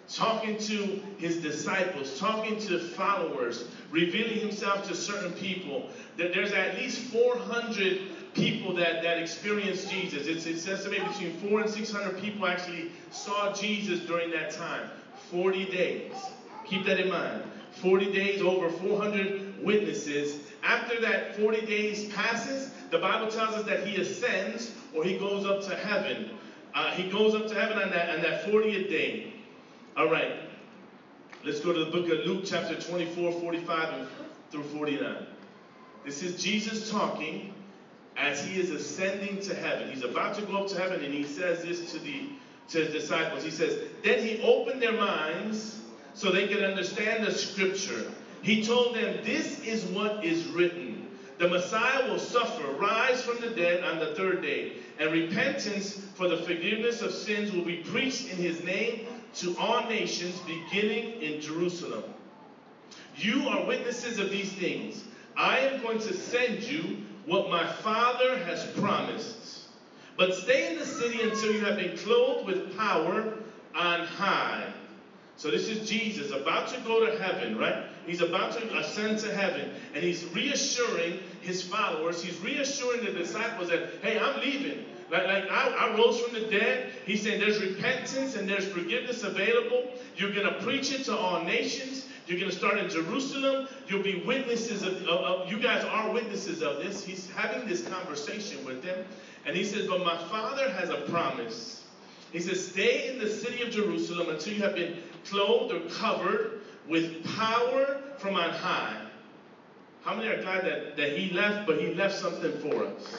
talking 0.09 0.57
to 0.57 1.01
his 1.17 1.37
disciples, 1.37 2.17
talking 2.19 2.59
to 2.61 2.79
followers, 2.79 3.67
revealing 3.91 4.39
himself 4.39 4.87
to 4.87 4.95
certain 4.95 5.31
people. 5.33 5.89
That 6.17 6.33
there's 6.33 6.53
at 6.53 6.75
least 6.75 6.99
400 7.11 8.16
people 8.33 8.73
that, 8.75 9.03
that 9.03 9.17
experienced 9.17 9.89
Jesus. 9.89 10.27
It's, 10.27 10.45
it's 10.45 10.67
estimated 10.67 11.07
between 11.07 11.33
four 11.37 11.61
and 11.61 11.69
600 11.69 12.19
people 12.19 12.47
actually 12.47 12.91
saw 13.11 13.53
Jesus 13.53 14.01
during 14.01 14.31
that 14.31 14.51
time. 14.51 14.89
40 15.31 15.65
days. 15.65 16.13
Keep 16.65 16.85
that 16.85 16.99
in 16.99 17.09
mind. 17.09 17.43
40 17.81 18.11
days, 18.11 18.41
over 18.41 18.69
400 18.69 19.63
witnesses. 19.63 20.39
After 20.63 20.99
that 21.01 21.35
40 21.37 21.65
days 21.65 22.05
passes, 22.13 22.71
the 22.91 22.97
Bible 22.97 23.29
tells 23.29 23.55
us 23.55 23.65
that 23.65 23.85
he 23.85 24.01
ascends 24.01 24.73
or 24.95 25.03
he 25.03 25.17
goes 25.17 25.45
up 25.45 25.61
to 25.63 25.75
heaven. 25.75 26.31
Uh, 26.73 26.91
he 26.91 27.09
goes 27.09 27.35
up 27.35 27.47
to 27.47 27.53
heaven 27.53 27.77
on 27.77 27.89
that, 27.91 28.09
on 28.09 28.21
that 28.21 28.45
40th 28.45 28.89
day. 28.89 29.33
All 29.95 30.09
right. 30.09 30.33
Let's 31.43 31.59
go 31.59 31.71
to 31.71 31.85
the 31.85 31.91
book 31.91 32.05
of 32.05 32.25
Luke, 32.25 32.43
chapter 32.45 32.79
24, 32.79 33.31
45 33.33 34.09
through 34.51 34.63
49. 34.63 35.27
This 36.05 36.23
is 36.23 36.41
Jesus 36.41 36.89
talking 36.89 37.53
as 38.17 38.43
he 38.43 38.59
is 38.59 38.71
ascending 38.71 39.39
to 39.41 39.53
heaven. 39.53 39.89
He's 39.89 40.03
about 40.03 40.35
to 40.35 40.41
go 40.43 40.57
up 40.57 40.67
to 40.69 40.79
heaven, 40.79 41.03
and 41.03 41.13
he 41.13 41.23
says 41.23 41.63
this 41.63 41.91
to 41.91 41.99
the 41.99 42.29
to 42.69 42.79
his 42.79 42.93
disciples. 42.93 43.43
He 43.43 43.51
says, 43.51 43.79
Then 44.03 44.19
he 44.25 44.41
opened 44.41 44.81
their 44.81 44.93
minds 44.93 45.81
so 46.13 46.31
they 46.31 46.47
could 46.47 46.63
understand 46.63 47.25
the 47.25 47.31
scripture. 47.31 48.11
he 48.41 48.63
told 48.63 48.95
them, 48.95 49.19
This 49.23 49.63
is 49.63 49.85
what 49.85 50.23
is 50.23 50.47
written. 50.47 51.07
The 51.37 51.47
Messiah 51.47 52.09
will 52.09 52.19
suffer, 52.19 52.67
rise 52.73 53.21
from 53.21 53.39
the 53.39 53.51
dead 53.51 53.83
on 53.83 53.99
the 53.99 54.15
third 54.15 54.41
day, 54.41 54.73
and 54.97 55.11
repentance 55.11 55.93
for 56.15 56.27
the 56.27 56.37
forgiveness 56.37 57.03
of 57.03 57.11
sins 57.11 57.51
will 57.51 57.63
be 57.63 57.77
preached 57.77 58.31
in 58.31 58.37
his 58.37 58.63
name 58.63 59.05
to 59.35 59.55
all 59.59 59.87
nations, 59.87 60.39
beginning 60.39 61.21
in 61.21 61.39
Jerusalem. 61.39 62.03
You 63.15 63.47
are 63.49 63.65
witnesses 63.65 64.17
of 64.17 64.31
these 64.31 64.51
things. 64.51 65.03
I 65.35 65.59
am 65.59 65.81
going 65.83 65.99
to 65.99 66.13
send 66.13 66.63
you 66.63 66.97
what 67.27 67.49
my 67.49 67.67
Father 67.67 68.37
has 68.39 68.65
promised. 68.77 69.67
But 70.15 70.33
stay 70.33 70.71
in 70.71 70.79
the 70.79 70.85
city 70.85 71.21
until 71.21 71.51
you 71.51 71.63
have 71.65 71.77
been 71.77 71.95
clothed 71.97 72.47
with 72.47 72.75
power 72.75 73.33
on 73.75 73.99
high. 73.99 74.65
So 75.35 75.51
this 75.51 75.69
is 75.69 75.87
Jesus 75.87 76.31
about 76.31 76.69
to 76.69 76.79
go 76.79 77.05
to 77.05 77.21
heaven, 77.21 77.59
right? 77.59 77.85
He's 78.07 78.21
about 78.21 78.53
to 78.53 78.77
ascend 78.77 79.19
to 79.19 79.31
heaven, 79.31 79.69
and 79.93 80.03
he's 80.03 80.25
reassuring 80.33 81.19
his 81.41 81.61
followers, 81.61 82.23
he's 82.23 82.39
reassuring 82.39 83.03
the 83.03 83.11
disciples 83.11 83.69
that, 83.69 83.89
hey, 84.01 84.17
I'm 84.17 84.39
leaving. 84.39 84.85
Like, 85.11 85.25
like 85.27 85.51
I, 85.51 85.69
I 85.69 85.97
rose 85.97 86.19
from 86.19 86.33
the 86.33 86.47
dead. 86.47 86.91
He's 87.05 87.21
saying 87.21 87.39
there's 87.39 87.61
repentance 87.61 88.35
and 88.35 88.49
there's 88.49 88.67
forgiveness 88.67 89.23
available. 89.23 89.91
You're 90.15 90.33
going 90.33 90.51
to 90.51 90.59
preach 90.61 90.91
it 90.91 91.03
to 91.05 91.15
all 91.15 91.43
nations. 91.43 92.06
You're 92.27 92.39
going 92.39 92.51
to 92.51 92.57
start 92.57 92.77
in 92.77 92.89
Jerusalem. 92.89 93.69
You'll 93.87 94.03
be 94.03 94.21
witnesses 94.25 94.83
of, 94.83 95.01
of, 95.03 95.07
of, 95.07 95.51
you 95.51 95.59
guys 95.59 95.85
are 95.85 96.11
witnesses 96.11 96.61
of 96.61 96.77
this. 96.77 97.03
He's 97.03 97.29
having 97.31 97.65
this 97.67 97.87
conversation 97.87 98.65
with 98.65 98.83
them. 98.83 99.05
And 99.45 99.55
he 99.55 99.63
says, 99.63 99.87
But 99.87 100.03
my 100.03 100.17
Father 100.27 100.69
has 100.71 100.89
a 100.89 100.97
promise. 101.09 101.85
He 102.33 102.41
says, 102.41 102.67
Stay 102.67 103.07
in 103.07 103.17
the 103.17 103.29
city 103.29 103.63
of 103.63 103.69
Jerusalem 103.69 104.29
until 104.29 104.53
you 104.53 104.61
have 104.61 104.75
been 104.75 104.97
clothed 105.23 105.73
or 105.73 105.79
covered 105.89 106.61
with 106.85 107.23
power 107.37 108.01
from 108.17 108.35
on 108.35 108.49
high. 108.49 109.01
How 110.03 110.13
many 110.13 110.27
are 110.27 110.41
glad 110.41 110.65
that, 110.65 110.97
that 110.97 111.17
he 111.17 111.33
left, 111.33 111.65
but 111.65 111.79
he 111.79 111.93
left 111.93 112.15
something 112.15 112.51
for 112.59 112.87
us? 112.87 113.17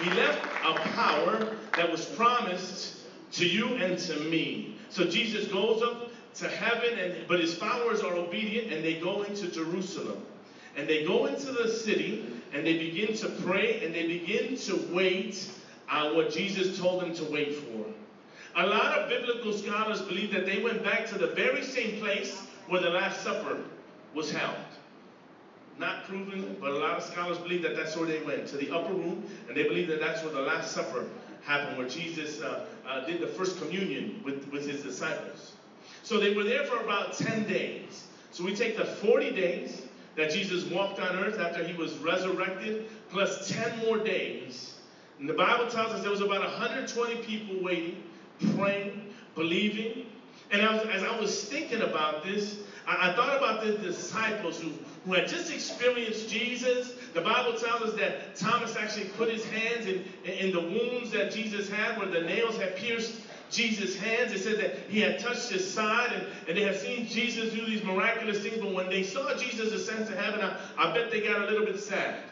He 0.00 0.10
left 0.10 0.44
a 0.64 0.74
power 0.90 1.56
that 1.76 1.90
was 1.90 2.04
promised 2.04 2.96
to 3.32 3.46
you 3.46 3.76
and 3.76 3.98
to 3.98 4.20
me. 4.20 4.76
So 4.90 5.04
Jesus 5.04 5.46
goes 5.48 5.82
up 5.82 6.07
to 6.36 6.48
heaven, 6.48 6.98
and 6.98 7.28
but 7.28 7.40
his 7.40 7.54
followers 7.54 8.00
are 8.00 8.14
obedient 8.14 8.72
and 8.72 8.84
they 8.84 9.00
go 9.00 9.22
into 9.22 9.48
Jerusalem. 9.50 10.24
And 10.76 10.88
they 10.88 11.04
go 11.04 11.26
into 11.26 11.50
the 11.50 11.68
city 11.68 12.24
and 12.52 12.64
they 12.64 12.78
begin 12.78 13.16
to 13.16 13.28
pray 13.28 13.84
and 13.84 13.94
they 13.94 14.06
begin 14.06 14.56
to 14.56 14.88
wait 14.92 15.50
on 15.90 16.14
what 16.14 16.30
Jesus 16.30 16.78
told 16.78 17.02
them 17.02 17.14
to 17.14 17.24
wait 17.24 17.54
for. 17.54 17.84
A 18.54 18.66
lot 18.66 18.98
of 18.98 19.08
biblical 19.08 19.52
scholars 19.52 20.00
believe 20.02 20.32
that 20.32 20.46
they 20.46 20.62
went 20.62 20.84
back 20.84 21.06
to 21.06 21.18
the 21.18 21.28
very 21.28 21.62
same 21.62 22.00
place 22.00 22.46
where 22.68 22.80
the 22.80 22.90
Last 22.90 23.22
Supper 23.22 23.58
was 24.14 24.30
held. 24.30 24.56
Not 25.78 26.04
proven, 26.04 26.56
but 26.60 26.70
a 26.70 26.78
lot 26.78 26.96
of 26.96 27.04
scholars 27.04 27.38
believe 27.38 27.62
that 27.62 27.76
that's 27.76 27.96
where 27.96 28.06
they 28.06 28.20
went, 28.22 28.48
to 28.48 28.56
the 28.56 28.70
upper 28.74 28.92
room, 28.92 29.24
and 29.48 29.56
they 29.56 29.64
believe 29.64 29.88
that 29.88 30.00
that's 30.00 30.22
where 30.24 30.32
the 30.32 30.40
Last 30.40 30.72
Supper 30.72 31.06
happened, 31.44 31.78
where 31.78 31.88
Jesus 31.88 32.40
uh, 32.40 32.66
uh, 32.86 33.06
did 33.06 33.20
the 33.20 33.28
first 33.28 33.58
communion 33.60 34.20
with, 34.24 34.48
with 34.52 34.68
his 34.68 34.82
disciples. 34.82 35.52
So 36.08 36.18
they 36.18 36.32
were 36.32 36.44
there 36.44 36.64
for 36.64 36.78
about 36.78 37.12
10 37.18 37.44
days. 37.46 38.06
So 38.30 38.42
we 38.42 38.56
take 38.56 38.78
the 38.78 38.86
40 38.86 39.30
days 39.32 39.82
that 40.16 40.30
Jesus 40.30 40.64
walked 40.64 40.98
on 41.00 41.14
earth 41.16 41.38
after 41.38 41.62
he 41.62 41.74
was 41.74 41.98
resurrected, 41.98 42.88
plus 43.10 43.50
10 43.50 43.80
more 43.80 43.98
days. 43.98 44.76
And 45.20 45.28
the 45.28 45.34
Bible 45.34 45.68
tells 45.68 45.92
us 45.92 46.00
there 46.00 46.10
was 46.10 46.22
about 46.22 46.40
120 46.40 47.16
people 47.16 47.62
waiting, 47.62 48.02
praying, 48.56 49.12
believing. 49.34 50.06
And 50.50 50.62
as 50.62 51.02
I 51.02 51.20
was 51.20 51.44
thinking 51.44 51.82
about 51.82 52.24
this, 52.24 52.56
I, 52.86 53.10
I 53.10 53.12
thought 53.12 53.36
about 53.36 53.62
the 53.62 53.72
disciples 53.72 54.58
who, 54.58 54.70
who 55.04 55.12
had 55.12 55.28
just 55.28 55.52
experienced 55.52 56.30
Jesus. 56.30 56.94
The 57.12 57.20
Bible 57.20 57.58
tells 57.58 57.82
us 57.82 57.94
that 57.96 58.34
Thomas 58.34 58.76
actually 58.76 59.10
put 59.10 59.30
his 59.30 59.44
hands 59.44 59.84
in, 59.84 60.06
in 60.24 60.52
the 60.52 60.60
wounds 60.60 61.10
that 61.10 61.32
Jesus 61.32 61.68
had, 61.68 61.98
where 61.98 62.08
the 62.08 62.22
nails 62.22 62.56
had 62.56 62.76
pierced 62.76 63.12
Jesus' 63.50 63.96
hands. 63.96 64.32
It 64.32 64.40
said 64.40 64.58
that 64.58 64.90
he 64.90 65.00
had 65.00 65.18
touched 65.18 65.50
his 65.50 65.68
side 65.68 66.12
and, 66.12 66.26
and 66.46 66.56
they 66.56 66.62
had 66.62 66.76
seen 66.76 67.06
Jesus 67.06 67.52
do 67.52 67.64
these 67.64 67.82
miraculous 67.84 68.40
things. 68.40 68.58
But 68.58 68.74
when 68.74 68.88
they 68.88 69.02
saw 69.02 69.34
Jesus 69.34 69.72
ascend 69.72 70.06
to 70.08 70.16
heaven, 70.16 70.40
I, 70.40 70.58
I 70.76 70.94
bet 70.94 71.10
they 71.10 71.20
got 71.20 71.42
a 71.42 71.46
little 71.46 71.64
bit 71.64 71.78
sad 71.78 72.22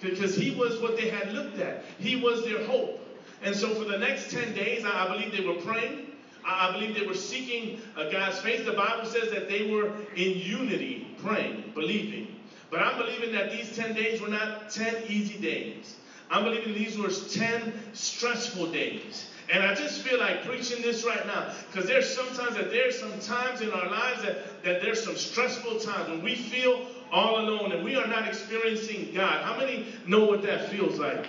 because 0.00 0.36
he 0.36 0.54
was 0.54 0.80
what 0.80 0.96
they 0.96 1.08
had 1.08 1.32
looked 1.32 1.58
at. 1.58 1.84
He 1.98 2.16
was 2.16 2.44
their 2.44 2.64
hope. 2.64 3.00
And 3.42 3.54
so 3.54 3.74
for 3.74 3.84
the 3.84 3.98
next 3.98 4.30
10 4.30 4.54
days, 4.54 4.84
I, 4.84 5.06
I 5.06 5.08
believe 5.08 5.32
they 5.32 5.46
were 5.46 5.60
praying. 5.60 6.12
I, 6.44 6.68
I 6.68 6.72
believe 6.72 6.94
they 6.94 7.06
were 7.06 7.14
seeking 7.14 7.80
uh, 7.96 8.10
God's 8.10 8.38
face. 8.40 8.64
The 8.64 8.72
Bible 8.72 9.06
says 9.06 9.30
that 9.30 9.48
they 9.48 9.70
were 9.70 9.92
in 10.14 10.38
unity, 10.38 11.14
praying, 11.22 11.72
believing. 11.74 12.36
But 12.70 12.80
I'm 12.80 12.98
believing 12.98 13.32
that 13.32 13.52
these 13.52 13.76
10 13.76 13.94
days 13.94 14.20
were 14.20 14.28
not 14.28 14.70
10 14.70 15.04
easy 15.08 15.38
days. 15.38 15.96
I'm 16.30 16.44
believing 16.44 16.74
these 16.74 16.98
were 16.98 17.08
10 17.08 17.72
stressful 17.92 18.72
days. 18.72 19.30
And 19.52 19.62
I 19.62 19.74
just 19.74 20.02
feel 20.02 20.18
like 20.18 20.44
preaching 20.44 20.82
this 20.82 21.04
right 21.04 21.24
now 21.26 21.52
because 21.70 21.88
there's 21.88 22.12
sometimes 22.12 22.56
that 22.56 22.70
there's 22.70 22.98
some 22.98 23.18
times 23.20 23.60
in 23.60 23.70
our 23.70 23.88
lives 23.88 24.22
that, 24.22 24.62
that 24.64 24.82
there's 24.82 25.02
some 25.02 25.16
stressful 25.16 25.78
times 25.78 26.10
when 26.10 26.22
we 26.22 26.34
feel 26.34 26.86
all 27.12 27.38
alone 27.38 27.72
and 27.72 27.84
we 27.84 27.94
are 27.94 28.06
not 28.08 28.26
experiencing 28.26 29.12
God. 29.14 29.42
How 29.42 29.56
many 29.56 29.86
know 30.04 30.24
what 30.24 30.42
that 30.42 30.68
feels 30.70 30.98
like? 30.98 31.26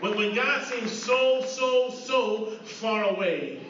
But 0.00 0.16
when 0.16 0.34
God 0.34 0.64
seems 0.64 0.90
so, 0.90 1.42
so, 1.46 1.90
so 1.90 2.46
far 2.64 3.04
away. 3.04 3.60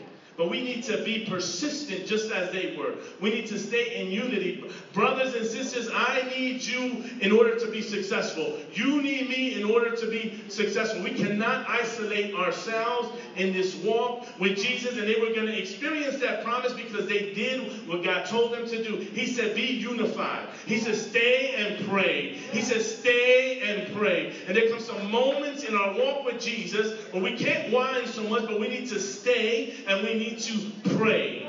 But 0.41 0.49
we 0.49 0.63
need 0.63 0.85
to 0.85 1.05
be 1.05 1.27
persistent 1.27 2.07
just 2.07 2.33
as 2.33 2.51
they 2.51 2.75
were. 2.75 2.95
We 3.21 3.29
need 3.29 3.49
to 3.49 3.59
stay 3.59 4.01
in 4.01 4.11
unity. 4.11 4.65
Brothers 4.95 5.35
and 5.35 5.45
sisters, 5.45 5.91
I 5.93 6.23
need 6.35 6.63
you 6.63 7.05
in 7.21 7.31
order 7.31 7.61
to 7.61 7.71
be 7.71 7.83
successful. 7.83 8.59
You 8.73 9.03
need 9.03 9.29
me 9.29 9.61
in 9.61 9.71
order 9.71 9.95
to 9.95 10.07
be 10.07 10.41
successful. 10.49 11.03
We 11.03 11.11
cannot 11.11 11.69
isolate 11.69 12.35
ourselves 12.35 13.21
in 13.37 13.53
this 13.53 13.75
walk 13.85 14.25
with 14.39 14.57
Jesus, 14.57 14.97
and 14.97 15.07
they 15.07 15.21
were 15.21 15.35
going 15.35 15.45
to 15.45 15.61
experience 15.61 16.17
that 16.21 16.43
promise 16.43 16.73
because 16.73 17.07
they 17.07 17.35
did 17.35 17.87
what 17.87 18.03
God 18.03 18.25
told 18.25 18.55
them 18.55 18.67
to 18.67 18.83
do. 18.83 18.97
He 18.97 19.27
said, 19.27 19.55
Be 19.55 19.61
unified. 19.61 20.49
He 20.67 20.79
says, 20.79 21.09
Stay 21.11 21.55
and 21.57 21.89
pray. 21.89 22.35
He 22.35 22.63
says, 22.63 22.99
Stay 22.99 23.61
and 23.61 23.95
pray. 23.97 24.35
And 24.47 24.57
there 24.57 24.71
comes 24.71 24.85
some 24.85 25.11
moments 25.11 25.65
in 25.65 25.77
our 25.77 25.93
walk 25.93 26.25
with 26.25 26.41
Jesus 26.41 26.99
where 27.13 27.23
we 27.23 27.37
can't 27.37 27.73
whine 27.73 28.07
so 28.07 28.23
much, 28.25 28.47
but 28.47 28.59
we 28.59 28.69
need 28.69 28.89
to 28.89 28.99
stay 28.99 29.85
and 29.87 30.03
we 30.03 30.15
need 30.15 30.31
need 30.31 30.39
to 30.41 30.97
pray. 30.97 31.49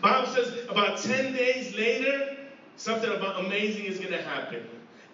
Bible 0.00 0.26
says 0.32 0.52
about 0.68 0.98
10 0.98 1.32
days 1.32 1.74
later, 1.74 2.36
something 2.76 3.10
about 3.10 3.44
amazing 3.44 3.86
is 3.86 3.98
going 3.98 4.12
to 4.12 4.22
happen. 4.22 4.62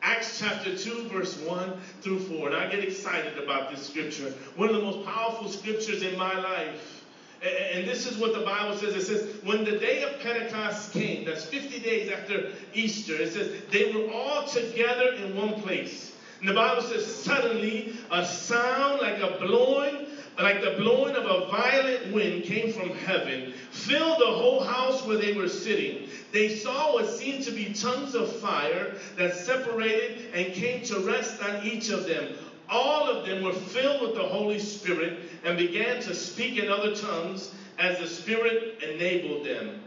Acts 0.02 0.40
chapter 0.40 0.76
2, 0.76 1.08
verse 1.08 1.38
1 1.40 1.80
through 2.00 2.20
4. 2.20 2.48
And 2.48 2.56
I 2.56 2.70
get 2.70 2.82
excited 2.82 3.38
about 3.38 3.70
this 3.70 3.86
scripture. 3.86 4.32
One 4.56 4.70
of 4.70 4.76
the 4.76 4.82
most 4.82 5.06
powerful 5.06 5.48
scriptures 5.48 6.02
in 6.02 6.18
my 6.18 6.34
life. 6.40 6.99
And 7.42 7.88
this 7.88 8.06
is 8.06 8.18
what 8.18 8.34
the 8.34 8.40
Bible 8.40 8.76
says. 8.76 8.94
It 8.94 9.02
says, 9.02 9.42
when 9.44 9.64
the 9.64 9.78
day 9.78 10.02
of 10.02 10.20
Pentecost 10.20 10.92
came, 10.92 11.24
that's 11.24 11.44
50 11.44 11.80
days 11.80 12.10
after 12.10 12.50
Easter, 12.74 13.14
it 13.14 13.32
says, 13.32 13.50
they 13.70 13.94
were 13.94 14.12
all 14.12 14.46
together 14.46 15.14
in 15.14 15.34
one 15.34 15.60
place. 15.62 16.12
And 16.40 16.48
the 16.48 16.54
Bible 16.54 16.82
says, 16.82 17.06
suddenly 17.06 17.94
a 18.10 18.24
sound 18.24 19.00
like 19.00 19.20
a 19.20 19.38
blowing 19.38 20.06
like 20.38 20.62
the 20.62 20.74
blowing 20.78 21.14
of 21.16 21.24
a 21.24 21.46
violent 21.48 22.12
wind 22.12 22.44
came 22.44 22.72
from 22.72 22.90
heaven, 22.90 23.52
filled 23.70 24.20
the 24.20 24.26
whole 24.26 24.62
house 24.62 25.04
where 25.06 25.18
they 25.18 25.34
were 25.34 25.48
sitting. 25.48 26.08
They 26.32 26.48
saw 26.48 26.94
what 26.94 27.06
seemed 27.06 27.44
to 27.44 27.50
be 27.50 27.74
tongues 27.74 28.14
of 28.14 28.34
fire 28.36 28.94
that 29.16 29.34
separated 29.34 30.32
and 30.32 30.54
came 30.54 30.84
to 30.84 31.00
rest 31.00 31.42
on 31.42 31.62
each 31.62 31.90
of 31.90 32.06
them. 32.06 32.28
All 32.70 33.08
of 33.08 33.26
them 33.26 33.42
were 33.42 33.52
filled 33.52 34.02
with 34.02 34.14
the 34.14 34.22
Holy 34.22 34.60
Spirit 34.60 35.18
and 35.44 35.58
began 35.58 36.00
to 36.02 36.14
speak 36.14 36.56
in 36.56 36.70
other 36.70 36.94
tongues 36.94 37.52
as 37.78 37.98
the 37.98 38.06
Spirit 38.06 38.80
enabled 38.82 39.44
them. 39.44 39.80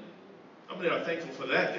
How 0.68 0.76
many 0.76 0.90
are 0.90 1.00
thankful 1.06 1.34
for 1.34 1.46
that? 1.46 1.76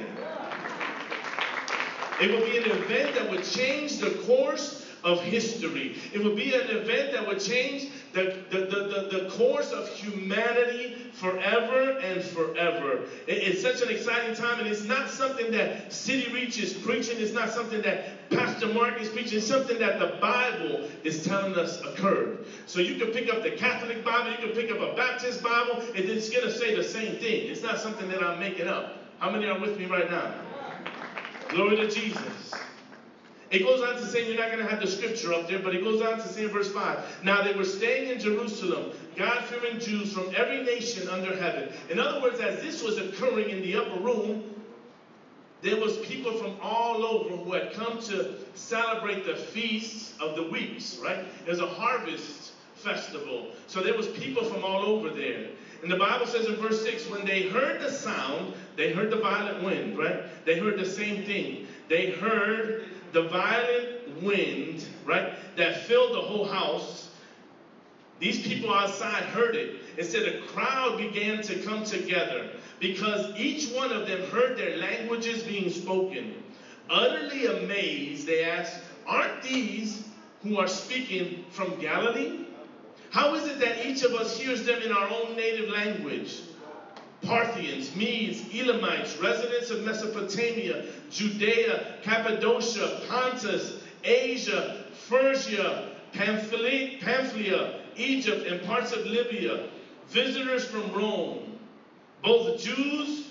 It 2.21 2.31
will 2.31 2.47
be 2.47 2.57
an 2.57 2.71
event 2.71 3.15
that 3.17 3.29
would 3.29 3.45
change 3.45 3.99
the 3.99 4.11
course 4.27 4.87
of 5.03 5.21
history. 5.21 5.99
It 6.13 6.23
would 6.23 6.37
be 6.37 6.55
an 6.55 6.69
event 6.69 7.13
that 7.13 7.27
would 7.27 7.41
change 7.41 7.91
the, 8.13 8.39
the, 8.49 8.59
the, 8.61 9.09
the, 9.11 9.19
the 9.19 9.31
course 9.31 9.71
of 9.73 9.87
humanity 9.89 10.97
forever 11.13 11.99
and 11.99 12.23
forever. 12.23 13.03
It, 13.27 13.33
it's 13.33 13.61
such 13.61 13.83
an 13.83 13.91
exciting 13.91 14.35
time, 14.35 14.61
and 14.61 14.69
it's 14.69 14.85
not 14.85 15.11
something 15.11 15.51
that 15.51 15.93
City 15.93 16.33
Reach 16.33 16.59
is 16.59 16.73
preaching. 16.73 17.19
It's 17.19 17.35
not 17.35 17.51
something 17.51 17.83
that 17.83 18.14
Pastor 18.31 18.69
Mark 18.69 19.01
is 19.01 19.09
preaching. 19.09 19.41
Something 19.41 19.79
that 19.79 19.99
the 19.99 20.19
Bible 20.21 20.89
is 21.03 21.25
telling 21.25 21.57
us 21.57 21.81
occurred. 21.83 22.47
So 22.67 22.81
you 22.81 22.97
can 22.97 23.13
pick 23.13 23.33
up 23.33 23.43
the 23.43 23.51
Catholic 23.51 24.05
Bible, 24.05 24.31
you 24.31 24.39
can 24.39 24.51
pick 24.51 24.71
up 24.71 24.81
a 24.81 24.97
Baptist 24.97 25.43
Bible, 25.43 25.81
and 25.81 26.05
it's 26.05 26.31
going 26.31 26.45
to 26.45 26.53
say 26.53 26.75
the 26.75 26.85
same 26.85 27.17
thing. 27.17 27.49
It's 27.49 27.63
not 27.63 27.79
something 27.79 28.09
that 28.09 28.23
I'm 28.23 28.39
making 28.39 28.69
up. 28.69 28.99
How 29.19 29.31
many 29.31 29.47
are 29.47 29.59
with 29.59 29.79
me 29.79 29.87
right 29.87 30.11
now? 30.11 30.35
Glory 31.49 31.77
to 31.77 31.89
Jesus. 31.89 32.55
It 33.51 33.63
goes 33.63 33.83
on 33.83 33.95
to 33.95 34.05
say, 34.05 34.27
you're 34.27 34.41
not 34.41 34.51
going 34.51 34.65
to 34.65 34.69
have 34.69 34.81
the 34.81 34.87
scripture 34.87 35.33
up 35.33 35.47
there, 35.47 35.61
but 35.61 35.75
it 35.75 35.85
goes 35.85 36.01
on 36.01 36.19
to 36.19 36.27
say 36.27 36.45
in 36.45 36.51
verse 36.51 36.73
5 36.73 37.23
Now 37.23 37.43
they 37.43 37.55
were 37.55 37.65
staying 37.65 38.11
in 38.11 38.19
Jerusalem, 38.19 38.91
God 39.17 39.45
fearing 39.45 39.79
Jews 39.79 40.13
from 40.13 40.35
every 40.35 40.65
nation 40.65 41.09
under 41.09 41.37
heaven. 41.37 41.73
In 41.89 42.01
other 42.01 42.21
words, 42.21 42.41
as 42.41 42.61
this 42.63 42.83
was 42.83 42.99
occurring 42.99 43.51
in 43.51 43.63
the 43.63 43.77
upper 43.77 44.01
room, 44.01 44.54
there 45.65 45.81
was 45.81 45.97
people 45.97 46.31
from 46.33 46.57
all 46.61 47.03
over 47.03 47.37
who 47.37 47.55
had 47.55 47.73
come 47.73 47.99
to 47.99 48.35
celebrate 48.55 49.25
the 49.25 49.35
feast 49.35 50.13
of 50.21 50.37
the 50.37 50.43
weeks, 50.43 50.99
right? 51.03 51.25
There's 51.47 51.61
a 51.61 51.67
harvest 51.67 52.53
festival. 52.75 53.47
So 53.67 53.81
there 53.81 53.97
was 53.97 54.09
people 54.09 54.45
from 54.45 54.63
all 54.63 54.83
over 54.83 55.09
there. 55.09 55.49
And 55.81 55.91
the 55.91 55.97
Bible 55.97 56.27
says 56.27 56.47
in 56.47 56.57
verse 56.57 56.83
6, 56.83 57.09
when 57.09 57.25
they 57.25 57.49
heard 57.49 57.81
the 57.81 57.91
sound, 57.91 58.53
they 58.77 58.93
heard 58.93 59.11
the 59.11 59.17
violent 59.17 59.65
wind, 59.65 59.97
right? 59.97 60.25
They 60.45 60.59
heard 60.59 60.79
the 60.79 60.85
same 60.85 61.25
thing. 61.25 61.67
They 61.89 62.11
heard 62.11 62.85
the 63.13 63.23
violent 63.23 64.23
wind, 64.23 64.87
right, 65.07 65.33
that 65.57 65.87
filled 65.87 66.15
the 66.15 66.21
whole 66.21 66.45
house. 66.45 67.09
These 68.19 68.47
people 68.47 68.73
outside 68.73 69.25
heard 69.25 69.57
it. 69.57 69.77
It 69.97 70.05
said 70.05 70.29
a 70.29 70.43
crowd 70.49 70.99
began 70.99 71.41
to 71.43 71.55
come 71.63 71.85
together 71.85 72.51
because 72.85 73.35
each 73.39 73.71
one 73.71 73.91
of 73.91 74.07
them 74.07 74.21
heard 74.29 74.59
their 74.59 74.77
languages 74.77 75.43
being 75.43 75.71
spoken. 75.71 76.35
Utterly 76.91 77.47
amazed, 77.47 78.27
they 78.27 78.45
asked, 78.45 78.79
Aren't 79.07 79.43
these 79.43 80.05
who 80.43 80.59
are 80.59 80.69
speaking 80.69 81.47
from 81.49 81.81
Galilee? 81.81 82.41
How 83.09 83.35
is 83.37 83.49
it 83.49 83.59
that 83.61 83.87
each 83.87 84.03
of 84.03 84.13
us 84.13 84.39
hears 84.39 84.67
them 84.67 84.83
in 84.83 84.93
our 84.93 85.09
own 85.09 85.35
native 85.35 85.71
language? 85.71 86.43
Parthians, 87.23 87.97
Medes, 87.97 88.43
Elamites, 88.53 89.17
residents 89.17 89.71
of 89.71 89.83
Mesopotamia, 89.83 90.85
Judea, 91.11 92.01
Cappadocia, 92.03 93.01
Pontus, 93.09 93.79
Asia, 94.03 94.85
Phrygia, 95.09 95.89
Pamphylia, 96.13 97.81
Egypt, 97.97 98.47
and 98.47 98.63
parts 98.67 98.93
of 98.93 99.07
Libya, 99.07 99.69
visitors 100.11 100.67
from 100.67 100.93
Rome, 100.93 101.54
both 102.25 102.61
Jews 102.61 103.29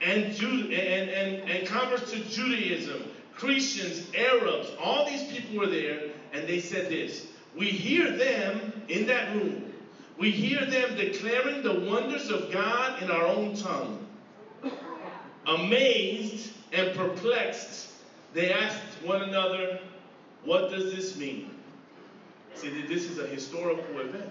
and, 0.00 0.24
and, 0.24 0.72
and, 0.72 1.50
and 1.50 1.66
converts 1.66 2.12
to 2.12 2.20
Judaism, 2.28 3.02
Christians, 3.34 4.06
Arabs, 4.14 4.70
all 4.78 5.06
these 5.06 5.24
people 5.32 5.58
were 5.58 5.66
there, 5.66 6.10
and 6.32 6.46
they 6.46 6.60
said 6.60 6.88
this 6.88 7.26
We 7.56 7.66
hear 7.66 8.16
them 8.16 8.84
in 8.88 9.06
that 9.06 9.34
room 9.34 9.72
we 10.18 10.30
hear 10.30 10.64
them 10.64 10.96
declaring 10.96 11.62
the 11.62 11.80
wonders 11.80 12.30
of 12.30 12.52
God 12.52 13.02
in 13.02 13.10
our 13.10 13.26
own 13.26 13.56
tongue. 13.56 14.06
Amazed 15.46 16.52
and 16.72 16.96
perplexed, 16.96 17.90
they 18.32 18.52
asked 18.52 19.02
one 19.02 19.22
another, 19.22 19.80
What 20.44 20.70
does 20.70 20.94
this 20.94 21.16
mean? 21.16 21.50
See, 22.54 22.82
this 22.82 23.10
is 23.10 23.18
a 23.18 23.26
historical 23.26 23.98
event. 23.98 24.30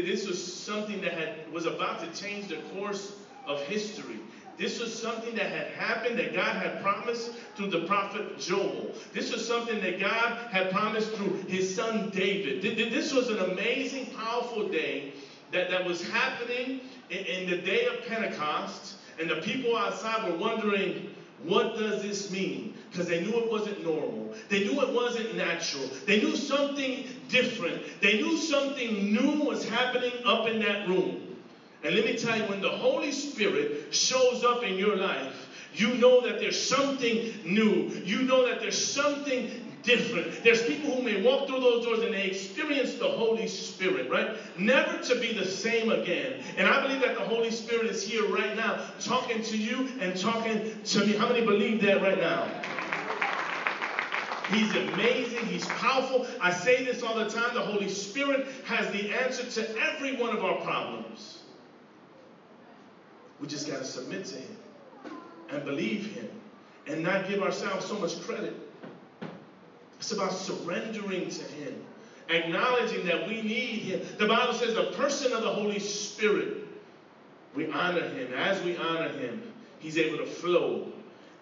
This 0.00 0.26
was 0.26 0.42
something 0.42 1.02
that 1.02 1.12
had, 1.12 1.52
was 1.52 1.66
about 1.66 2.00
to 2.00 2.20
change 2.20 2.48
the 2.48 2.56
course 2.74 3.12
of 3.46 3.60
history. 3.64 4.18
This 4.56 4.80
was 4.80 4.96
something 4.96 5.34
that 5.34 5.46
had 5.46 5.66
happened 5.68 6.18
that 6.18 6.34
God 6.34 6.56
had 6.56 6.82
promised 6.82 7.32
through 7.56 7.68
the 7.68 7.84
prophet 7.86 8.38
Joel. 8.38 8.92
This 9.12 9.32
was 9.32 9.46
something 9.46 9.80
that 9.80 10.00
God 10.00 10.50
had 10.50 10.70
promised 10.70 11.12
through 11.12 11.44
his 11.46 11.74
son 11.74 12.10
David. 12.10 12.62
This 12.62 13.12
was 13.12 13.28
an 13.28 13.38
amazing, 13.38 14.06
powerful 14.14 14.68
day 14.68 15.12
that, 15.52 15.68
that 15.70 15.84
was 15.84 16.06
happening 16.08 16.80
in, 17.10 17.18
in 17.18 17.50
the 17.50 17.58
day 17.58 17.86
of 17.86 18.06
Pentecost. 18.06 18.96
And 19.20 19.28
the 19.28 19.36
people 19.36 19.76
outside 19.76 20.30
were 20.30 20.38
wondering, 20.38 21.11
what 21.44 21.78
does 21.78 22.02
this 22.02 22.30
mean? 22.30 22.74
Because 22.90 23.08
they 23.08 23.20
knew 23.20 23.36
it 23.38 23.50
wasn't 23.50 23.82
normal. 23.84 24.34
They 24.48 24.64
knew 24.64 24.80
it 24.80 24.92
wasn't 24.92 25.36
natural. 25.36 25.88
They 26.06 26.20
knew 26.20 26.36
something 26.36 27.06
different. 27.28 27.82
They 28.00 28.22
knew 28.22 28.36
something 28.36 29.12
new 29.12 29.44
was 29.44 29.68
happening 29.68 30.12
up 30.24 30.46
in 30.46 30.60
that 30.60 30.88
room. 30.88 31.36
And 31.84 31.94
let 31.96 32.04
me 32.04 32.16
tell 32.16 32.38
you, 32.38 32.44
when 32.44 32.60
the 32.60 32.68
Holy 32.70 33.10
Spirit 33.10 33.92
shows 33.92 34.44
up 34.44 34.62
in 34.62 34.76
your 34.76 34.96
life, 34.96 35.48
you 35.74 35.94
know 35.94 36.20
that 36.20 36.38
there's 36.38 36.60
something 36.60 37.32
new. 37.44 37.90
You 38.04 38.22
know 38.22 38.46
that 38.46 38.60
there's 38.60 38.82
something 38.82 39.61
different. 39.82 40.42
There's 40.42 40.62
people 40.64 40.90
who 40.94 41.02
may 41.02 41.22
walk 41.22 41.46
through 41.48 41.60
those 41.60 41.84
doors 41.84 42.00
and 42.00 42.14
they 42.14 42.24
experience 42.24 42.94
the 42.94 43.08
Holy 43.08 43.46
Spirit, 43.46 44.10
right? 44.10 44.36
Never 44.58 45.02
to 45.04 45.14
be 45.16 45.32
the 45.32 45.44
same 45.44 45.90
again. 45.90 46.42
And 46.56 46.68
I 46.68 46.82
believe 46.82 47.00
that 47.00 47.14
the 47.16 47.24
Holy 47.24 47.50
Spirit 47.50 47.86
is 47.86 48.02
here 48.02 48.24
right 48.28 48.56
now, 48.56 48.84
talking 49.00 49.42
to 49.42 49.56
you 49.56 49.88
and 50.00 50.18
talking 50.18 50.72
to 50.84 51.06
me. 51.06 51.12
How 51.14 51.28
many 51.28 51.44
believe 51.44 51.80
that 51.82 52.02
right 52.02 52.18
now? 52.18 52.48
He's 54.50 54.74
amazing. 54.74 55.46
He's 55.46 55.66
powerful. 55.66 56.26
I 56.40 56.52
say 56.52 56.84
this 56.84 57.02
all 57.02 57.14
the 57.14 57.28
time. 57.28 57.54
The 57.54 57.62
Holy 57.62 57.88
Spirit 57.88 58.48
has 58.66 58.90
the 58.92 59.10
answer 59.10 59.44
to 59.62 59.80
every 59.80 60.16
one 60.16 60.36
of 60.36 60.44
our 60.44 60.60
problems. 60.60 61.42
We 63.40 63.46
just 63.46 63.66
got 63.66 63.78
to 63.78 63.84
submit 63.84 64.26
to 64.26 64.36
Him 64.36 64.56
and 65.50 65.64
believe 65.64 66.14
Him 66.14 66.28
and 66.86 67.02
not 67.02 67.28
give 67.28 67.42
ourselves 67.42 67.86
so 67.86 67.98
much 67.98 68.20
credit. 68.22 68.54
It's 70.02 70.12
about 70.12 70.32
surrendering 70.32 71.30
to 71.30 71.44
Him, 71.44 71.84
acknowledging 72.28 73.06
that 73.06 73.26
we 73.26 73.40
need 73.40 73.82
Him. 73.82 74.00
The 74.18 74.26
Bible 74.26 74.52
says 74.52 74.74
the 74.74 74.92
person 74.96 75.32
of 75.32 75.42
the 75.42 75.52
Holy 75.52 75.78
Spirit, 75.78 76.66
we 77.54 77.70
honor 77.70 78.08
Him. 78.08 78.34
As 78.34 78.60
we 78.62 78.76
honor 78.76 79.08
Him, 79.08 79.42
He's 79.78 79.96
able 79.96 80.18
to 80.18 80.26
flow 80.26 80.92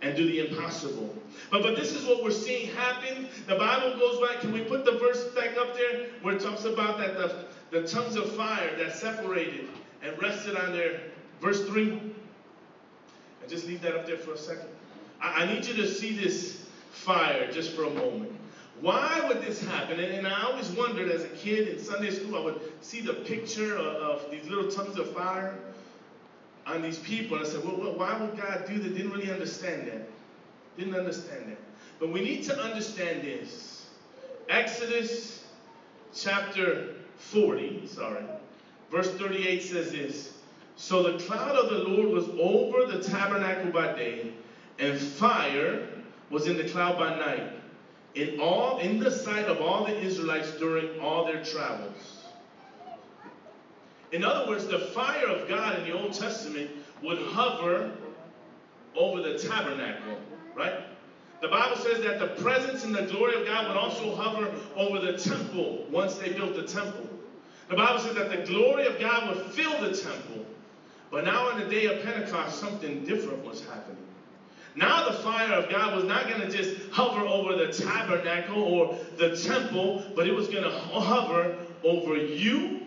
and 0.02 0.16
do 0.16 0.26
the 0.26 0.46
impossible. 0.48 1.14
But, 1.50 1.62
but 1.62 1.76
this 1.76 1.92
is 1.92 2.06
what 2.06 2.22
we're 2.22 2.30
seeing 2.30 2.70
happen. 2.74 3.28
The 3.46 3.56
Bible 3.56 3.98
goes 3.98 4.20
back. 4.26 4.40
Can 4.40 4.52
we 4.52 4.60
put 4.60 4.84
the 4.84 4.92
verse 4.92 5.24
back 5.34 5.56
up 5.56 5.74
there 5.74 6.06
where 6.22 6.36
it 6.36 6.42
talks 6.42 6.64
about 6.64 6.98
that 6.98 7.16
the, 7.18 7.46
the 7.70 7.88
tongues 7.88 8.16
of 8.16 8.30
fire 8.36 8.76
that 8.78 8.94
separated 8.94 9.68
and 10.02 10.20
rested 10.22 10.56
on 10.56 10.72
their 10.72 11.00
Verse 11.40 11.64
3. 11.64 11.90
And 11.90 12.12
just 13.48 13.66
leave 13.66 13.80
that 13.82 13.94
up 13.94 14.06
there 14.06 14.18
for 14.18 14.32
a 14.32 14.38
second. 14.38 14.68
I, 15.20 15.42
I 15.42 15.52
need 15.52 15.64
you 15.66 15.74
to 15.74 15.88
see 15.88 16.14
this 16.14 16.66
fire 16.90 17.50
just 17.50 17.72
for 17.72 17.84
a 17.84 17.90
moment. 17.90 18.32
Why 18.80 19.22
would 19.28 19.42
this 19.42 19.62
happen? 19.64 20.00
And, 20.00 20.14
and, 20.14 20.26
I 20.26 20.42
always 20.44 20.70
wondered 20.70 21.10
as 21.10 21.24
a 21.24 21.28
kid 21.28 21.68
in 21.68 21.78
Sunday 21.78 22.10
school, 22.10 22.36
I 22.36 22.44
would 22.44 22.60
see 22.80 23.00
the 23.00 23.14
picture 23.14 23.76
of, 23.76 24.22
of 24.22 24.30
these 24.30 24.48
little 24.48 24.70
tongues 24.70 24.98
of 24.98 25.10
fire 25.12 25.58
on 26.66 26.82
these 26.82 26.98
people. 26.98 27.36
And 27.36 27.46
I 27.46 27.48
said, 27.48 27.64
well, 27.64 27.92
why 27.94 28.18
would 28.18 28.36
God 28.40 28.64
do 28.66 28.78
that? 28.78 28.96
Didn't 28.96 29.12
really 29.12 29.30
understand 29.30 29.86
that. 29.88 30.08
Didn't 30.78 30.94
understand 30.94 31.50
that. 31.50 31.58
But 31.98 32.10
we 32.12 32.22
need 32.22 32.44
to 32.44 32.58
understand 32.58 33.22
this. 33.22 33.88
Exodus 34.48 35.44
chapter 36.14 36.94
40, 37.16 37.86
sorry, 37.86 38.24
verse 38.90 39.10
38 39.10 39.62
says 39.62 39.92
this 39.92 40.32
so 40.80 41.02
the 41.02 41.22
cloud 41.22 41.56
of 41.56 41.68
the 41.68 41.90
Lord 41.90 42.08
was 42.08 42.26
over 42.40 42.86
the 42.86 43.04
tabernacle 43.04 43.70
by 43.70 43.92
day, 43.92 44.32
and 44.78 44.98
fire 44.98 45.86
was 46.30 46.46
in 46.46 46.56
the 46.56 46.64
cloud 46.64 46.98
by 46.98 47.18
night, 47.18 47.52
in 48.14 48.40
all 48.40 48.78
in 48.78 48.98
the 48.98 49.10
sight 49.10 49.46
of 49.46 49.60
all 49.60 49.84
the 49.84 49.98
Israelites 50.00 50.52
during 50.52 51.00
all 51.00 51.24
their 51.24 51.44
travels. 51.44 52.24
In 54.12 54.24
other 54.24 54.48
words, 54.48 54.66
the 54.66 54.78
fire 54.78 55.28
of 55.28 55.48
God 55.48 55.78
in 55.78 55.84
the 55.84 55.92
Old 55.96 56.12
Testament 56.12 56.70
would 57.02 57.18
hover 57.18 57.92
over 58.96 59.22
the 59.22 59.38
tabernacle, 59.38 60.18
right? 60.56 60.74
The 61.40 61.48
Bible 61.48 61.76
says 61.76 62.02
that 62.02 62.18
the 62.18 62.42
presence 62.42 62.84
and 62.84 62.94
the 62.94 63.02
glory 63.02 63.40
of 63.40 63.46
God 63.46 63.68
would 63.68 63.76
also 63.76 64.14
hover 64.14 64.52
over 64.76 64.98
the 64.98 65.16
temple 65.16 65.86
once 65.90 66.16
they 66.16 66.32
built 66.32 66.54
the 66.54 66.64
temple. 66.64 67.08
The 67.68 67.76
Bible 67.76 68.00
says 68.00 68.16
that 68.16 68.30
the 68.30 68.52
glory 68.52 68.86
of 68.86 68.98
God 68.98 69.28
would 69.28 69.46
fill 69.52 69.80
the 69.80 69.96
temple. 69.96 70.44
But 71.10 71.24
now, 71.24 71.48
on 71.48 71.58
the 71.58 71.66
day 71.66 71.86
of 71.86 72.04
Pentecost, 72.04 72.58
something 72.58 73.04
different 73.04 73.44
was 73.44 73.64
happening. 73.64 74.04
Now, 74.76 75.08
the 75.08 75.14
fire 75.14 75.52
of 75.52 75.68
God 75.68 75.96
was 75.96 76.04
not 76.04 76.28
going 76.28 76.40
to 76.40 76.50
just 76.50 76.76
hover 76.90 77.20
over 77.26 77.56
the 77.56 77.72
tabernacle 77.72 78.62
or 78.62 78.96
the 79.16 79.36
temple, 79.36 80.04
but 80.14 80.26
it 80.26 80.34
was 80.34 80.48
going 80.48 80.62
to 80.62 80.70
hover 80.70 81.56
over 81.82 82.16
you 82.16 82.80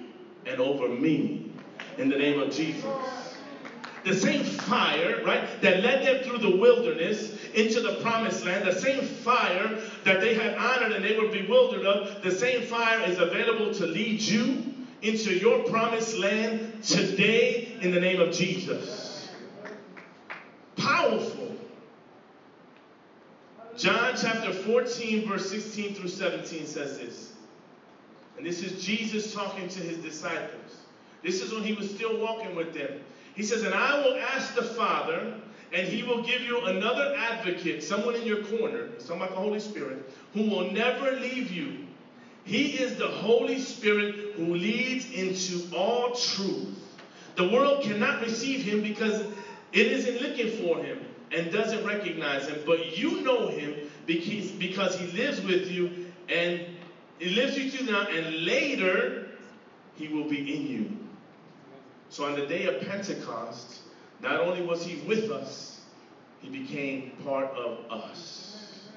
and 0.45 0.59
over 0.59 0.87
me 0.87 1.51
in 1.97 2.09
the 2.09 2.17
name 2.17 2.39
of 2.39 2.51
Jesus. 2.51 2.85
The 4.03 4.15
same 4.15 4.43
fire, 4.43 5.21
right, 5.25 5.61
that 5.61 5.79
led 5.79 6.05
them 6.05 6.23
through 6.23 6.39
the 6.39 6.57
wilderness 6.57 7.37
into 7.53 7.79
the 7.79 7.95
promised 8.01 8.45
land, 8.45 8.65
the 8.65 8.73
same 8.77 9.01
fire 9.01 9.79
that 10.03 10.19
they 10.19 10.33
had 10.33 10.57
honored 10.57 10.91
and 10.91 11.03
they 11.03 11.17
were 11.17 11.29
bewildered 11.29 11.85
of, 11.85 12.21
the 12.21 12.31
same 12.31 12.63
fire 12.63 12.99
is 13.01 13.19
available 13.19 13.73
to 13.75 13.85
lead 13.85 14.19
you 14.21 14.73
into 15.01 15.33
your 15.33 15.63
promised 15.63 16.17
land 16.17 16.83
today 16.83 17.77
in 17.81 17.91
the 17.91 17.99
name 17.99 18.19
of 18.19 18.33
Jesus. 18.33 19.29
Powerful. 20.75 21.42
John 23.83 24.15
chapter 24.15 24.53
14, 24.53 25.27
verse 25.27 25.49
16 25.49 25.95
through 25.95 26.07
17 26.07 26.65
says 26.65 26.97
this. 26.97 27.33
And 28.37 28.45
this 28.45 28.63
is 28.63 28.81
Jesus 28.81 29.33
talking 29.33 29.67
to 29.67 29.79
his 29.81 29.97
disciples. 29.97 30.77
This 31.21 31.41
is 31.41 31.51
when 31.51 31.63
he 31.63 31.73
was 31.73 31.89
still 31.89 32.17
walking 32.17 32.55
with 32.55 32.73
them. 32.73 33.01
He 33.35 33.43
says, 33.43 33.63
And 33.63 33.73
I 33.73 33.99
will 33.99 34.15
ask 34.15 34.55
the 34.55 34.63
Father, 34.63 35.33
and 35.73 35.85
he 35.85 36.01
will 36.01 36.23
give 36.23 36.43
you 36.43 36.61
another 36.61 37.13
advocate, 37.17 37.83
someone 37.83 38.15
in 38.15 38.25
your 38.25 38.45
corner, 38.45 38.87
someone 38.99 39.27
like 39.27 39.35
the 39.35 39.43
Holy 39.43 39.59
Spirit, 39.59 40.09
who 40.33 40.49
will 40.49 40.71
never 40.71 41.11
leave 41.11 41.51
you. 41.51 41.85
He 42.45 42.81
is 42.81 42.95
the 42.95 43.09
Holy 43.09 43.59
Spirit 43.59 44.15
who 44.35 44.55
leads 44.55 45.11
into 45.11 45.75
all 45.75 46.15
truth. 46.15 46.69
The 47.35 47.49
world 47.49 47.83
cannot 47.83 48.21
receive 48.21 48.61
him 48.61 48.81
because 48.81 49.25
it 49.73 49.87
isn't 49.87 50.21
looking 50.21 50.63
for 50.63 50.81
him 50.81 50.99
and 51.33 51.51
doesn't 51.51 51.85
recognize 51.85 52.47
him, 52.47 52.59
but 52.65 52.97
you 52.97 53.21
know 53.21 53.47
him 53.47 53.75
because, 54.05 54.51
because 54.51 54.97
he 54.97 55.07
lives 55.17 55.41
with 55.41 55.69
you 55.69 56.07
and 56.29 56.61
he 57.19 57.29
lives 57.35 57.55
with 57.55 57.79
you 57.79 57.91
now, 57.91 58.07
and 58.07 58.45
later 58.45 59.27
he 59.95 60.07
will 60.09 60.27
be 60.27 60.55
in 60.55 60.67
you. 60.67 60.97
So 62.09 62.25
on 62.25 62.39
the 62.39 62.45
day 62.45 62.65
of 62.65 62.87
Pentecost, 62.87 63.81
not 64.21 64.39
only 64.41 64.61
was 64.61 64.83
he 64.83 65.01
with 65.07 65.29
us, 65.31 65.81
he 66.41 66.49
became 66.49 67.11
part 67.23 67.49
of 67.51 67.79
us. 67.89 68.89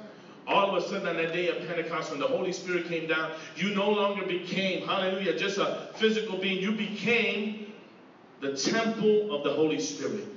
All 0.47 0.75
of 0.75 0.83
a 0.83 0.89
sudden, 0.89 1.07
on 1.09 1.17
that 1.17 1.33
day 1.33 1.49
of 1.49 1.67
Pentecost, 1.67 2.11
when 2.11 2.21
the 2.21 2.27
Holy 2.27 2.53
Spirit 2.53 2.87
came 2.87 3.09
down, 3.09 3.33
you 3.57 3.75
no 3.75 3.91
longer 3.91 4.25
became, 4.27 4.87
hallelujah, 4.87 5.37
just 5.37 5.59
a 5.59 5.89
physical 5.95 6.39
being. 6.39 6.63
You 6.63 6.73
became 6.73 7.73
the 8.41 8.57
temple 8.57 9.35
of 9.35 9.43
the 9.43 9.51
Holy 9.51 9.81
Spirit 9.81 10.36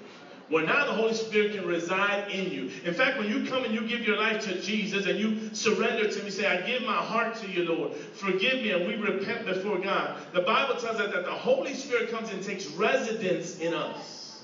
where 0.49 0.65
now 0.65 0.85
the 0.85 0.91
Holy 0.91 1.13
Spirit 1.13 1.53
can 1.53 1.65
reside 1.67 2.29
in 2.31 2.51
you. 2.51 2.69
In 2.83 2.93
fact, 2.93 3.19
when 3.19 3.29
you 3.29 3.49
come 3.49 3.63
and 3.63 3.73
you 3.73 3.81
give 3.88 4.03
your 4.03 4.17
life 4.17 4.43
to 4.45 4.59
Jesus 4.62 5.05
and 5.05 5.19
you 5.19 5.53
surrender 5.53 6.09
to 6.09 6.23
me, 6.23 6.29
say, 6.29 6.47
I 6.47 6.65
give 6.65 6.81
my 6.83 6.93
heart 6.93 7.35
to 7.38 7.47
you, 7.47 7.63
Lord. 7.63 7.95
Forgive 7.95 8.62
me, 8.62 8.71
and 8.71 8.88
we 8.88 8.95
repent 8.95 9.45
before 9.45 9.77
God. 9.77 10.19
The 10.33 10.41
Bible 10.41 10.79
tells 10.79 10.99
us 10.99 11.13
that 11.13 11.25
the 11.25 11.31
Holy 11.31 11.73
Spirit 11.73 12.09
comes 12.09 12.31
and 12.31 12.41
takes 12.41 12.67
residence 12.71 13.59
in 13.59 13.73
us. 13.73 14.43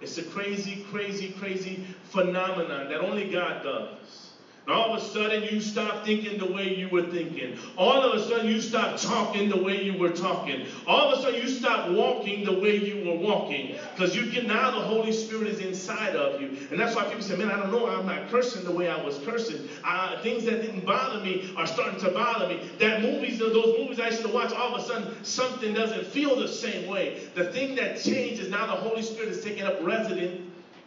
It's 0.00 0.18
a 0.18 0.22
crazy, 0.22 0.84
crazy, 0.90 1.32
crazy 1.38 1.84
phenomenon 2.04 2.88
that 2.88 3.00
only 3.00 3.30
God 3.30 3.62
does. 3.62 4.31
All 4.68 4.94
of 4.94 5.02
a 5.02 5.04
sudden, 5.04 5.42
you 5.42 5.60
stop 5.60 6.04
thinking 6.04 6.38
the 6.38 6.46
way 6.46 6.76
you 6.76 6.88
were 6.88 7.02
thinking. 7.02 7.56
All 7.76 8.00
of 8.00 8.14
a 8.14 8.22
sudden, 8.22 8.46
you 8.46 8.60
stop 8.60 8.96
talking 8.96 9.48
the 9.48 9.60
way 9.60 9.82
you 9.82 9.98
were 9.98 10.10
talking. 10.10 10.66
All 10.86 11.12
of 11.12 11.18
a 11.18 11.22
sudden, 11.22 11.40
you 11.40 11.48
stop 11.48 11.90
walking 11.90 12.44
the 12.44 12.52
way 12.52 12.76
you 12.76 13.04
were 13.04 13.16
walking. 13.16 13.74
Because 13.92 14.14
you 14.14 14.30
can 14.30 14.46
now 14.46 14.70
the 14.70 14.80
Holy 14.80 15.10
Spirit 15.10 15.48
is 15.48 15.58
inside 15.58 16.14
of 16.14 16.40
you. 16.40 16.56
And 16.70 16.78
that's 16.78 16.94
why 16.94 17.04
people 17.04 17.22
say, 17.22 17.36
man, 17.36 17.50
I 17.50 17.56
don't 17.56 17.72
know, 17.72 17.88
I'm 17.88 18.06
not 18.06 18.28
cursing 18.28 18.62
the 18.62 18.70
way 18.70 18.88
I 18.88 19.02
was 19.04 19.18
cursing. 19.18 19.68
Uh, 19.84 20.22
things 20.22 20.44
that 20.44 20.62
didn't 20.62 20.86
bother 20.86 21.24
me 21.24 21.52
are 21.56 21.66
starting 21.66 21.98
to 21.98 22.10
bother 22.10 22.46
me. 22.46 22.70
That 22.78 23.02
movies, 23.02 23.40
those 23.40 23.76
movies 23.78 23.98
I 23.98 24.10
used 24.10 24.22
to 24.22 24.28
watch, 24.28 24.52
all 24.52 24.76
of 24.76 24.80
a 24.80 24.84
sudden, 24.84 25.24
something 25.24 25.74
doesn't 25.74 26.06
feel 26.06 26.36
the 26.36 26.46
same 26.48 26.88
way. 26.88 27.28
The 27.34 27.46
thing 27.46 27.74
that 27.76 27.98
changed 27.98 28.40
is 28.40 28.48
now 28.48 28.66
the 28.66 28.76
Holy 28.76 29.02
Spirit 29.02 29.30
is 29.30 29.42
taking 29.42 29.64
up 29.64 29.82
residence 29.82 30.40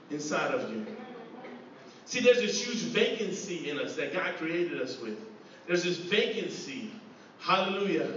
inside 0.10 0.52
of 0.52 0.72
you. 0.72 0.86
See, 2.06 2.20
there's 2.20 2.40
this 2.40 2.64
huge 2.64 2.84
vacancy 2.94 3.70
in 3.70 3.80
us 3.80 3.96
that 3.96 4.14
God 4.14 4.36
created 4.36 4.80
us 4.82 5.00
with. 5.00 5.18
There's 5.68 5.84
this 5.84 5.98
vacancy, 5.98 6.92
hallelujah, 7.40 8.08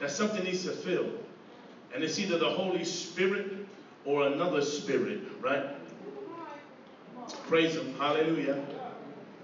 that 0.00 0.10
something 0.10 0.42
needs 0.42 0.64
to 0.64 0.72
fill. 0.72 1.08
And 1.94 2.02
it's 2.02 2.18
either 2.18 2.36
the 2.38 2.50
Holy 2.50 2.84
Spirit 2.84 3.66
or 4.04 4.26
another 4.26 4.60
spirit, 4.60 5.20
right? 5.40 5.64
Praise 7.48 7.76
Him, 7.76 7.94
hallelujah. 7.94 8.60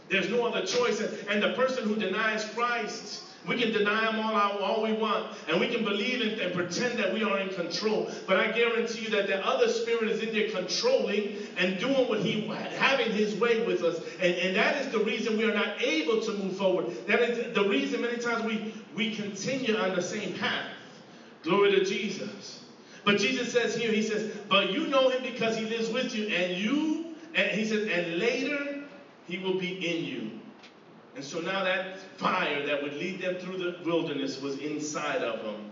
There's 0.08 0.28
no 0.28 0.44
other 0.44 0.66
choice. 0.66 1.00
And 1.28 1.42
the 1.42 1.54
person 1.54 1.84
who 1.84 1.94
denies 1.96 2.44
Christ 2.44 3.24
we 3.46 3.60
can 3.60 3.72
deny 3.72 4.10
them 4.10 4.20
all, 4.20 4.58
all 4.58 4.82
we 4.82 4.92
want, 4.92 5.32
and 5.48 5.60
we 5.60 5.68
can 5.68 5.84
believe 5.84 6.12
and 6.42 6.54
pretend 6.54 6.98
that 6.98 7.12
we 7.12 7.22
are 7.22 7.38
in 7.38 7.48
control. 7.54 8.10
But 8.26 8.36
I 8.36 8.52
guarantee 8.52 9.04
you 9.04 9.10
that 9.10 9.26
the 9.26 9.44
other 9.44 9.68
spirit 9.68 10.10
is 10.10 10.20
in 10.20 10.32
there 10.32 10.50
controlling 10.50 11.36
and 11.56 11.78
doing 11.78 12.08
what 12.08 12.20
he, 12.20 12.46
having 12.76 13.10
his 13.10 13.34
way 13.36 13.66
with 13.66 13.82
us. 13.82 14.00
And, 14.20 14.34
and 14.34 14.56
that 14.56 14.76
is 14.76 14.92
the 14.92 15.00
reason 15.00 15.36
we 15.36 15.44
are 15.44 15.54
not 15.54 15.80
able 15.80 16.20
to 16.22 16.32
move 16.32 16.56
forward. 16.56 17.06
That 17.06 17.20
is 17.20 17.54
the 17.54 17.68
reason 17.68 18.00
many 18.00 18.18
times 18.18 18.44
we, 18.44 18.74
we 18.94 19.14
continue 19.14 19.76
on 19.76 19.94
the 19.94 20.02
same 20.02 20.34
path. 20.34 20.70
Glory 21.42 21.72
to 21.72 21.84
Jesus. 21.84 22.64
But 23.04 23.18
Jesus 23.18 23.52
says 23.52 23.74
here, 23.74 23.90
he 23.90 24.02
says, 24.02 24.30
but 24.48 24.70
you 24.70 24.86
know 24.86 25.08
him 25.08 25.22
because 25.22 25.56
he 25.56 25.64
lives 25.64 25.90
with 25.90 26.14
you, 26.14 26.26
and 26.26 26.56
you, 26.56 27.16
and 27.34 27.50
he 27.50 27.64
says, 27.64 27.88
and 27.88 28.18
later 28.18 28.84
he 29.26 29.38
will 29.38 29.58
be 29.58 29.74
in 29.74 30.04
you. 30.04 30.30
And 31.14 31.24
so 31.24 31.40
now 31.40 31.64
that 31.64 31.98
fire 32.16 32.64
that 32.66 32.82
would 32.82 32.94
lead 32.94 33.20
them 33.20 33.36
through 33.36 33.58
the 33.58 33.76
wilderness 33.84 34.40
was 34.40 34.58
inside 34.58 35.22
of 35.22 35.44
them. 35.44 35.70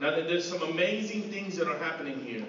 Now 0.00 0.10
that 0.10 0.26
there's 0.28 0.46
some 0.46 0.62
amazing 0.62 1.30
things 1.30 1.56
that 1.56 1.68
are 1.68 1.78
happening 1.78 2.22
here. 2.22 2.44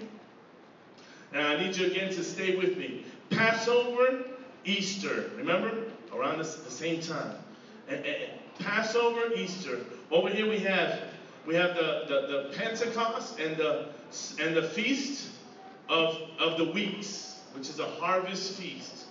Now 1.33 1.49
I 1.49 1.61
need 1.61 1.75
you 1.77 1.87
again 1.87 2.11
to 2.13 2.23
stay 2.23 2.55
with 2.55 2.77
me. 2.77 3.05
Passover, 3.29 4.25
Easter, 4.65 5.31
remember? 5.37 5.71
Around 6.13 6.39
the, 6.39 6.43
the 6.43 6.71
same 6.71 6.99
time. 7.01 7.35
And, 7.87 8.05
and, 8.05 8.17
Passover, 8.59 9.33
Easter. 9.33 9.79
Over 10.11 10.29
here 10.29 10.49
we 10.49 10.59
have 10.59 11.01
we 11.45 11.55
have 11.55 11.75
the, 11.75 12.05
the, 12.07 12.27
the 12.27 12.57
Pentecost 12.57 13.39
and 13.39 13.57
the 13.57 13.87
and 14.41 14.55
the 14.55 14.63
feast 14.63 15.29
of, 15.89 16.17
of 16.39 16.57
the 16.57 16.71
weeks, 16.71 17.41
which 17.53 17.69
is 17.69 17.79
a 17.79 17.85
harvest 17.85 18.53
feast. 18.53 19.04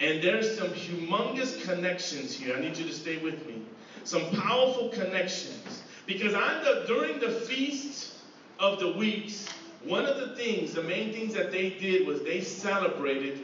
And 0.00 0.22
there's 0.22 0.58
some 0.58 0.68
humongous 0.68 1.62
connections 1.64 2.34
here. 2.34 2.56
I 2.56 2.60
need 2.60 2.76
you 2.76 2.86
to 2.86 2.92
stay 2.92 3.16
with 3.18 3.46
me. 3.46 3.62
Some 4.04 4.30
powerful 4.30 4.90
connections. 4.90 5.82
Because 6.06 6.34
on 6.34 6.62
the, 6.64 6.84
during 6.86 7.18
the 7.18 7.30
feast 7.30 8.14
of 8.58 8.78
the 8.78 8.92
weeks, 8.92 9.48
one 9.84 10.04
of 10.04 10.16
the 10.16 10.36
things, 10.36 10.74
the 10.74 10.82
main 10.82 11.12
things 11.12 11.34
that 11.34 11.50
they 11.50 11.70
did 11.70 12.06
was 12.06 12.22
they 12.22 12.40
celebrated 12.40 13.40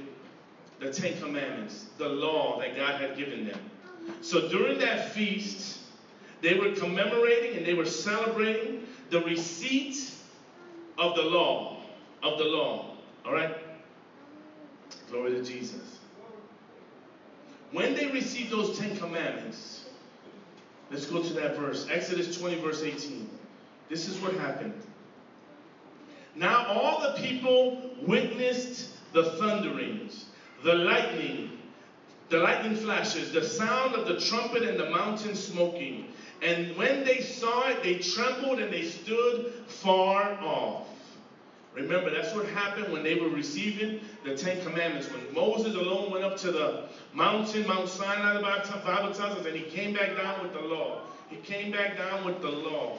the 0.79 0.93
Ten 0.93 1.19
Commandments, 1.21 1.87
the 1.99 2.09
law 2.09 2.59
that 2.59 2.77
God 2.77 3.01
had 3.01 3.17
given 3.17 3.47
them. 3.47 3.59
So 4.21 4.49
during 4.49 4.79
that 4.81 5.13
feast, 5.13 5.79
they 6.41 6.55
were 6.55 6.73
commemorating 6.73 7.57
and 7.57 7.67
they 7.67 7.75
were 7.75 7.87
celebrating 7.87 8.87
the 9.11 9.21
receipt 9.21 10.13
of 10.99 11.15
the 11.15 11.23
law, 11.23 11.83
of 12.23 12.39
the 12.39 12.45
law. 12.45 12.97
All 13.25 13.33
right? 13.33 13.57
Glory 15.11 15.33
to 15.33 15.45
Jesus. 15.45 15.92
When 17.73 17.95
they 17.95 18.07
received 18.09 18.51
those 18.51 18.79
Ten 18.79 18.97
Commandments, 18.99 19.87
let's 20.91 21.07
go 21.07 21.23
to 21.23 21.33
that 21.35 21.57
verse 21.57 21.87
Exodus 21.91 22.39
20, 22.39 22.61
verse 22.61 22.83
18. 22.83 23.29
This 23.89 24.09
is 24.09 24.21
what 24.21 24.35
happened. 24.35 24.75
Now 26.35 26.67
all 26.67 27.01
the 27.01 27.21
people 27.21 27.91
witnessed 28.03 28.91
the 29.13 29.25
thunderings, 29.33 30.27
the 30.63 30.75
lightning, 30.75 31.59
the 32.29 32.39
lightning 32.39 32.77
flashes, 32.77 33.33
the 33.33 33.45
sound 33.45 33.95
of 33.95 34.07
the 34.07 34.19
trumpet, 34.21 34.63
and 34.63 34.79
the 34.79 34.91
mountain 34.91 35.35
smoking. 35.35 36.09
And 36.41 36.77
when 36.77 37.05
they 37.05 37.21
saw 37.21 37.69
it, 37.69 37.83
they 37.83 37.97
trembled 37.97 38.59
and 38.59 38.73
they 38.73 38.83
stood 38.83 39.53
far 39.67 40.33
off. 40.41 40.89
Remember, 41.75 42.11
that's 42.11 42.35
what 42.35 42.47
happened 42.47 42.93
when 42.93 43.03
they 43.03 43.15
were 43.15 43.31
receiving 43.31 44.01
the 44.25 44.37
Ten 44.37 44.63
Commandments. 44.63 45.11
When 45.11 45.33
Moses 45.35 45.75
alone 45.75 46.11
went 46.11 46.23
up 46.23 46.37
to 46.39 46.53
the 46.53 46.89
mountain, 47.15 47.67
Mount 47.67 47.89
Sinai, 47.89 48.35
the 48.35 48.43
Bible 48.85 49.15
tells 49.15 49.39
us, 49.39 49.47
and 49.47 49.57
he 49.57 49.63
came 49.63 49.95
back 49.95 50.17
down 50.17 50.43
with 50.43 50.53
the 50.53 50.61
law. 50.61 51.01
He 51.31 51.37
came 51.37 51.73
back 51.73 51.97
down 51.97 52.27
with 52.27 52.43
the 52.43 52.51
law. 52.51 52.99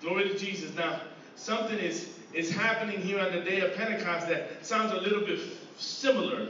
Glory 0.00 0.28
to 0.30 0.36
Jesus. 0.36 0.74
Now, 0.74 1.00
something 1.36 1.78
is, 1.78 2.18
is 2.34 2.50
happening 2.50 3.00
here 3.00 3.20
on 3.20 3.32
the 3.32 3.40
day 3.40 3.60
of 3.60 3.74
Pentecost 3.76 4.26
that 4.28 4.66
sounds 4.66 4.92
a 4.92 5.00
little 5.00 5.24
bit 5.24 5.38
similar. 5.76 6.48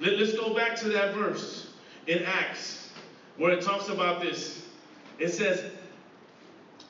Let, 0.00 0.18
let's 0.18 0.32
go 0.32 0.54
back 0.54 0.74
to 0.76 0.88
that 0.88 1.14
verse 1.14 1.74
in 2.06 2.22
Acts 2.22 2.90
where 3.36 3.52
it 3.52 3.62
talks 3.62 3.88
about 3.88 4.22
this. 4.22 4.66
It 5.18 5.28
says, 5.28 5.64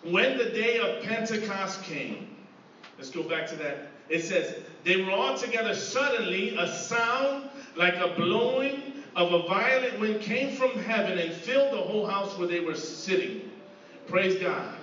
When 0.04 0.38
the 0.38 0.50
day 0.50 0.78
of 0.78 1.02
Pentecost 1.02 1.82
came, 1.82 2.36
let's 2.96 3.10
go 3.10 3.24
back 3.24 3.48
to 3.48 3.56
that 3.56 3.88
it 4.08 4.22
says, 4.22 4.56
They 4.84 5.02
were 5.02 5.10
all 5.12 5.36
together. 5.36 5.74
Suddenly, 5.74 6.56
a 6.56 6.66
sound 6.68 7.48
like 7.76 7.94
a 7.96 8.14
blowing 8.16 8.94
of 9.16 9.32
a 9.32 9.46
violent 9.46 10.00
wind 10.00 10.20
came 10.20 10.56
from 10.56 10.70
heaven 10.82 11.18
and 11.18 11.32
filled 11.32 11.72
the 11.72 11.80
whole 11.80 12.06
house 12.06 12.36
where 12.38 12.48
they 12.48 12.60
were 12.60 12.74
sitting. 12.74 13.50
Praise 14.06 14.40
God. 14.40 14.74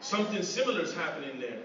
Something 0.00 0.42
similar 0.42 0.82
is 0.82 0.94
happening 0.94 1.40
there. 1.40 1.58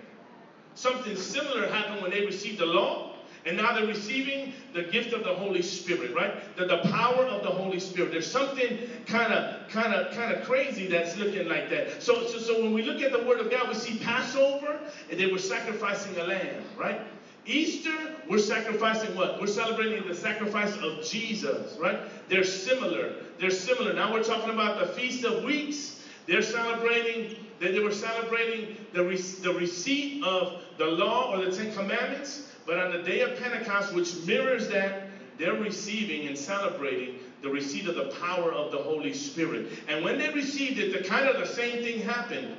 Something 0.74 1.16
similar 1.16 1.68
happened 1.68 2.02
when 2.02 2.12
they 2.12 2.26
received 2.26 2.60
the 2.60 2.66
law. 2.66 3.11
And 3.46 3.58
now 3.58 3.74
they're 3.74 3.88
receiving 3.88 4.54
the 4.74 4.84
gift 4.84 5.14
of 5.14 5.24
the 5.24 5.34
Holy 5.34 5.62
Spirit, 5.62 6.16
right? 6.16 6.56
The, 6.56 6.66
the 6.66 6.78
power 6.90 7.26
of 7.26 7.44
the 7.44 7.50
Holy 7.50 7.80
Spirit. 7.80 8.12
There's 8.12 8.32
something 8.32 8.78
kind 9.08 9.34
of, 9.34 9.68
kind 9.70 9.94
of, 9.94 10.14
kind 10.16 10.32
of 10.32 10.46
crazy 10.46 10.88
that's 10.88 11.18
looking 11.18 11.48
like 11.48 11.70
that. 11.70 12.04
So, 12.04 12.28
so, 12.28 12.38
so 12.38 12.62
when 12.62 12.74
we 12.74 12.84
look 12.84 13.02
at 13.02 13.12
the 13.12 13.24
Word 13.24 13.40
of 13.40 13.50
God, 13.50 13.68
we 13.68 13.74
see 13.74 13.98
Passover, 14.00 14.80
and 15.10 15.20
they 15.20 15.32
were 15.32 15.40
sacrificing 15.40 16.18
a 16.18 16.24
lamb, 16.24 16.64
right? 16.78 17.02
Easter, 17.46 18.16
we're 18.30 18.38
sacrificing 18.38 19.16
what? 19.16 19.40
We're 19.40 19.48
celebrating 19.48 20.08
the 20.08 20.14
sacrifice 20.14 20.76
of 20.78 21.04
Jesus, 21.04 21.76
right? 21.80 22.00
They're 22.30 22.44
similar. 22.44 23.16
They're 23.40 23.50
similar. 23.50 23.94
Now 23.94 24.14
we're 24.14 24.24
talking 24.24 24.52
about 24.52 24.80
the 24.80 24.94
Feast 24.94 25.26
of 25.26 25.44
Weeks. 25.44 26.04
They're 26.28 26.44
celebrating, 26.44 27.38
they, 27.60 27.72
they 27.72 27.80
were 27.80 27.92
celebrating 27.92 28.78
the, 28.94 29.02
the 29.42 29.54
receipt 29.54 30.24
of 30.24 30.62
the 30.78 30.86
law 30.86 31.34
or 31.34 31.44
the 31.44 31.52
Ten 31.52 31.74
Commandments. 31.74 32.51
But 32.72 32.80
on 32.80 32.92
the 32.92 33.04
day 33.04 33.20
of 33.20 33.38
Pentecost, 33.38 33.94
which 33.94 34.16
mirrors 34.26 34.70
that, 34.70 35.10
they're 35.38 35.60
receiving 35.60 36.28
and 36.28 36.38
celebrating 36.38 37.16
the 37.42 37.50
receipt 37.50 37.86
of 37.86 37.96
the 37.96 38.16
power 38.22 38.54
of 38.54 38.72
the 38.72 38.78
Holy 38.78 39.12
Spirit. 39.12 39.74
And 39.90 40.06
when 40.06 40.18
they 40.18 40.30
received 40.30 40.80
it, 40.80 40.94
the 40.94 41.06
kind 41.06 41.28
of 41.28 41.38
the 41.38 41.54
same 41.54 41.84
thing 41.84 42.00
happened. 42.00 42.56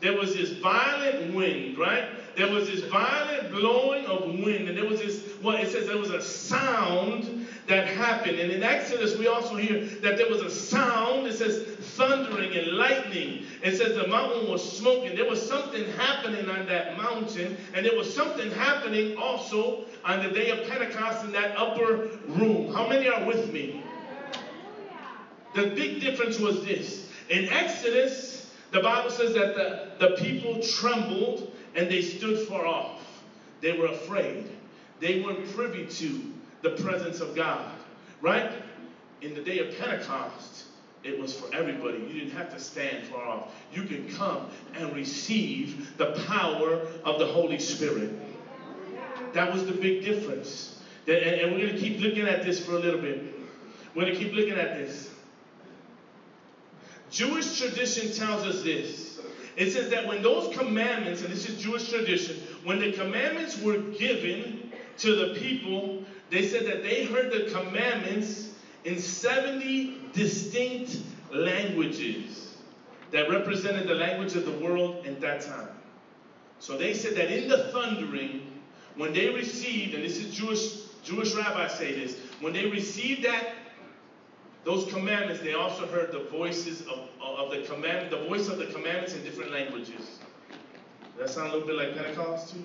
There 0.00 0.16
was 0.16 0.36
this 0.36 0.50
violent 0.50 1.34
wind, 1.34 1.76
right? 1.78 2.04
There 2.36 2.48
was 2.48 2.70
this 2.70 2.82
violent 2.84 3.50
blowing 3.50 4.06
of 4.06 4.26
wind, 4.38 4.68
and 4.68 4.78
there 4.78 4.86
was 4.86 5.00
this, 5.00 5.28
well, 5.42 5.56
it 5.56 5.66
says 5.66 5.88
there 5.88 5.98
was 5.98 6.10
a 6.10 6.22
sound 6.22 7.48
that 7.66 7.88
happened. 7.88 8.38
And 8.38 8.52
in 8.52 8.62
Exodus, 8.62 9.18
we 9.18 9.26
also 9.26 9.56
hear 9.56 9.84
that 10.02 10.16
there 10.16 10.28
was 10.28 10.42
a 10.42 10.50
sound, 10.50 11.26
it 11.26 11.34
says 11.34 11.73
thundering 11.84 12.56
and 12.56 12.72
lightning. 12.72 13.44
It 13.62 13.76
says 13.76 13.96
the 13.96 14.08
mountain 14.08 14.50
was 14.50 14.78
smoking. 14.78 15.16
There 15.16 15.28
was 15.28 15.46
something 15.46 15.84
happening 15.92 16.48
on 16.48 16.66
that 16.66 16.96
mountain, 16.96 17.56
and 17.74 17.84
there 17.84 17.96
was 17.96 18.12
something 18.12 18.50
happening 18.50 19.16
also 19.16 19.84
on 20.04 20.22
the 20.22 20.30
day 20.30 20.50
of 20.50 20.68
Pentecost 20.68 21.24
in 21.24 21.32
that 21.32 21.56
upper 21.56 22.08
room. 22.28 22.72
How 22.72 22.88
many 22.88 23.08
are 23.08 23.24
with 23.24 23.52
me? 23.52 23.82
The 25.54 25.68
big 25.68 26.00
difference 26.00 26.38
was 26.38 26.64
this. 26.64 27.08
In 27.30 27.48
Exodus, 27.48 28.52
the 28.72 28.80
Bible 28.80 29.10
says 29.10 29.34
that 29.34 29.54
the, 29.54 29.92
the 30.00 30.16
people 30.16 30.60
trembled 30.60 31.52
and 31.76 31.88
they 31.88 32.02
stood 32.02 32.46
far 32.48 32.66
off. 32.66 33.00
They 33.60 33.78
were 33.78 33.86
afraid. 33.86 34.50
They 35.00 35.22
weren't 35.22 35.54
privy 35.54 35.86
to 35.86 36.32
the 36.62 36.70
presence 36.70 37.20
of 37.20 37.36
God. 37.36 37.70
Right? 38.20 38.52
In 39.20 39.34
the 39.34 39.42
day 39.42 39.58
of 39.60 39.78
Pentecost, 39.78 40.53
it 41.04 41.20
was 41.20 41.38
for 41.38 41.54
everybody. 41.54 41.98
You 41.98 42.20
didn't 42.20 42.32
have 42.32 42.52
to 42.54 42.58
stand 42.58 43.06
far 43.08 43.24
off. 43.24 43.54
You 43.72 43.82
can 43.82 44.08
come 44.08 44.48
and 44.74 44.94
receive 44.94 45.96
the 45.98 46.12
power 46.26 46.80
of 47.04 47.18
the 47.18 47.26
Holy 47.26 47.58
Spirit. 47.58 48.10
That 49.34 49.52
was 49.52 49.66
the 49.66 49.72
big 49.72 50.04
difference. 50.04 50.82
And 51.06 51.52
we're 51.52 51.66
going 51.66 51.74
to 51.74 51.78
keep 51.78 52.00
looking 52.00 52.26
at 52.26 52.44
this 52.44 52.64
for 52.64 52.72
a 52.72 52.78
little 52.78 53.00
bit. 53.00 53.22
We're 53.94 54.06
going 54.06 54.14
to 54.14 54.20
keep 54.20 54.32
looking 54.32 54.54
at 54.54 54.78
this. 54.78 55.10
Jewish 57.10 57.58
tradition 57.58 58.10
tells 58.12 58.44
us 58.44 58.62
this. 58.62 59.20
It 59.56 59.70
says 59.70 59.90
that 59.90 60.08
when 60.08 60.22
those 60.22 60.56
commandments, 60.56 61.22
and 61.22 61.30
this 61.32 61.48
is 61.48 61.62
Jewish 61.62 61.90
tradition, 61.90 62.36
when 62.64 62.80
the 62.80 62.92
commandments 62.92 63.60
were 63.60 63.78
given 63.78 64.72
to 64.98 65.14
the 65.14 65.38
people, 65.38 66.02
they 66.30 66.48
said 66.48 66.66
that 66.66 66.82
they 66.82 67.04
heard 67.04 67.30
the 67.30 67.50
commandments 67.52 68.50
in 68.84 68.98
70 68.98 70.00
distinct 70.14 70.98
languages 71.32 72.56
that 73.10 73.28
represented 73.30 73.86
the 73.86 73.94
language 73.94 74.34
of 74.34 74.44
the 74.44 74.64
world 74.64 75.04
at 75.06 75.20
that 75.20 75.42
time. 75.42 75.68
So 76.58 76.78
they 76.78 76.94
said 76.94 77.14
that 77.16 77.30
in 77.30 77.48
the 77.48 77.68
thundering, 77.72 78.50
when 78.96 79.12
they 79.12 79.28
received, 79.28 79.94
and 79.94 80.02
this 80.02 80.18
is 80.18 80.34
Jewish 80.34 80.84
Jewish 81.04 81.34
rabbis 81.34 81.76
say 81.76 81.92
this, 81.92 82.16
when 82.40 82.54
they 82.54 82.64
received 82.66 83.24
that 83.24 83.54
those 84.64 84.90
commandments, 84.90 85.42
they 85.42 85.52
also 85.52 85.86
heard 85.86 86.10
the 86.10 86.20
voices 86.30 86.80
of, 86.82 87.08
of 87.20 87.50
the 87.50 87.60
command, 87.62 88.10
the 88.10 88.24
voice 88.26 88.48
of 88.48 88.56
the 88.56 88.66
commandments 88.66 89.14
in 89.14 89.22
different 89.22 89.52
languages. 89.52 90.18
Does 91.18 91.18
that 91.18 91.28
sound 91.28 91.50
a 91.50 91.52
little 91.52 91.68
bit 91.68 91.76
like 91.76 91.94
Pentecost 91.94 92.54
too? 92.54 92.64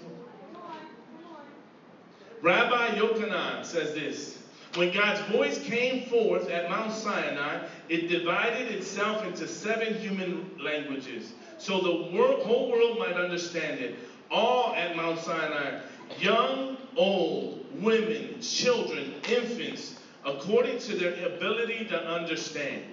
Rabbi 2.41 2.95
Yochanan 2.95 3.65
says 3.65 3.93
this. 3.93 4.38
When 4.79 4.93
God's 4.93 5.19
voice 5.29 5.61
came 5.61 6.05
forth 6.05 6.49
at 6.49 6.69
Mount 6.69 6.93
Sinai, 6.93 7.65
it 7.89 8.07
divided 8.07 8.71
itself 8.71 9.25
into 9.25 9.45
seven 9.45 9.93
human 9.95 10.51
languages, 10.57 11.33
so 11.57 11.81
the 11.81 12.15
world, 12.15 12.43
whole 12.43 12.71
world 12.71 12.97
might 12.97 13.15
understand 13.15 13.81
it. 13.81 13.99
All 14.31 14.73
at 14.75 14.95
Mount 14.95 15.19
Sinai, 15.19 15.81
young, 16.17 16.77
old, 16.95 17.65
women, 17.81 18.39
children, 18.39 19.15
infants, 19.27 19.99
according 20.25 20.79
to 20.79 20.95
their 20.95 21.25
ability 21.25 21.83
to 21.89 22.01
understand. 22.01 22.85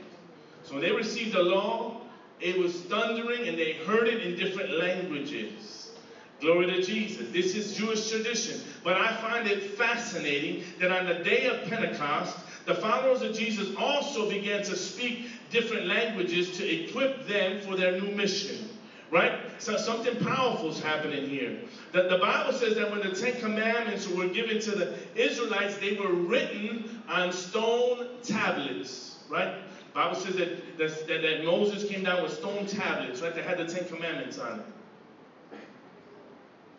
So 0.65 0.73
when 0.73 0.83
they 0.83 0.91
received 0.91 1.35
the 1.35 1.43
law, 1.45 2.01
it 2.41 2.59
was 2.59 2.81
thundering 2.81 3.47
and 3.47 3.57
they 3.57 3.75
heard 3.75 4.09
it 4.09 4.27
in 4.27 4.35
different 4.35 4.77
languages. 4.77 5.86
Glory 6.41 6.67
to 6.67 6.83
Jesus. 6.83 7.31
This 7.33 7.55
is 7.55 7.75
Jewish 7.75 8.11
tradition. 8.11 8.61
But 8.85 8.99
I 8.99 9.17
find 9.17 9.49
it 9.49 9.71
fascinating 9.71 10.65
that 10.81 10.91
on 10.91 11.07
the 11.07 11.25
day 11.25 11.47
of 11.47 11.69
Pentecost, 11.69 12.37
the 12.67 12.75
followers 12.75 13.23
of 13.23 13.33
Jesus 13.35 13.75
also 13.77 14.29
began 14.29 14.63
to 14.65 14.77
speak 14.77 15.29
different 15.51 15.87
languages 15.87 16.57
to 16.59 16.69
equip 16.69 17.27
them 17.27 17.61
for 17.63 17.77
their 17.77 18.01
new 18.01 18.11
mission. 18.15 18.69
Right? 19.11 19.41
So 19.59 19.77
something 19.77 20.17
powerful 20.25 20.71
is 20.71 20.83
happening 20.83 21.29
here. 21.29 21.61
The, 21.93 22.03
the 22.09 22.19
Bible 22.19 22.53
says 22.53 22.75
that 22.75 22.91
when 22.91 23.01
the 23.01 23.15
Ten 23.15 23.41
Commandments 23.41 24.09
were 24.09 24.27
given 24.27 24.61
to 24.61 24.73
the 24.73 24.95
Israelites, 25.15 25.77
they 25.79 25.95
were 25.97 26.13
written 26.13 27.03
on 27.09 27.33
stone 27.33 28.09
tablets. 28.23 29.21
Right? 29.31 29.55
The 29.89 29.95
Bible 29.95 30.17
says 30.17 30.35
that, 30.37 30.79
that, 30.79 31.07
that 31.07 31.45
Moses 31.45 31.89
came 31.89 32.03
down 32.03 32.23
with 32.23 32.35
stone 32.35 32.67
tablets, 32.67 33.23
right? 33.23 33.35
That 33.35 33.45
had 33.45 33.59
the 33.59 33.73
Ten 33.73 33.87
Commandments 33.87 34.39
on 34.39 34.61
it. 34.61 34.67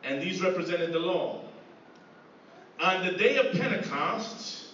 And 0.07 0.21
these 0.21 0.41
represented 0.41 0.93
the 0.93 0.99
law. 0.99 1.41
On 2.79 3.05
the 3.05 3.11
day 3.11 3.35
of 3.37 3.51
Pentecost, 3.51 4.67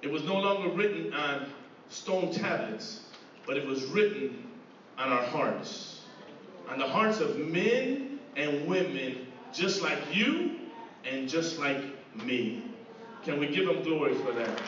it 0.00 0.10
was 0.10 0.22
no 0.22 0.38
longer 0.38 0.68
written 0.68 1.12
on 1.12 1.46
stone 1.88 2.32
tablets, 2.32 3.00
but 3.46 3.56
it 3.56 3.66
was 3.66 3.84
written 3.86 4.46
on 4.96 5.10
our 5.10 5.24
hearts. 5.24 6.02
On 6.68 6.78
the 6.78 6.86
hearts 6.86 7.18
of 7.18 7.36
men 7.38 8.20
and 8.36 8.66
women 8.68 9.26
just 9.52 9.82
like 9.82 9.98
you 10.14 10.52
and 11.04 11.28
just 11.28 11.58
like 11.58 11.82
me. 12.24 12.64
Can 13.24 13.40
we 13.40 13.48
give 13.48 13.66
them 13.66 13.82
glory 13.82 14.14
for 14.14 14.30
that? 14.32 14.62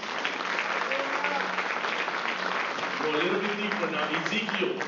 Go 3.02 3.10
a 3.10 3.18
little 3.22 3.40
bit 3.40 3.56
deeper 3.56 3.90
now. 3.92 4.24
Ezekiel 4.24 4.80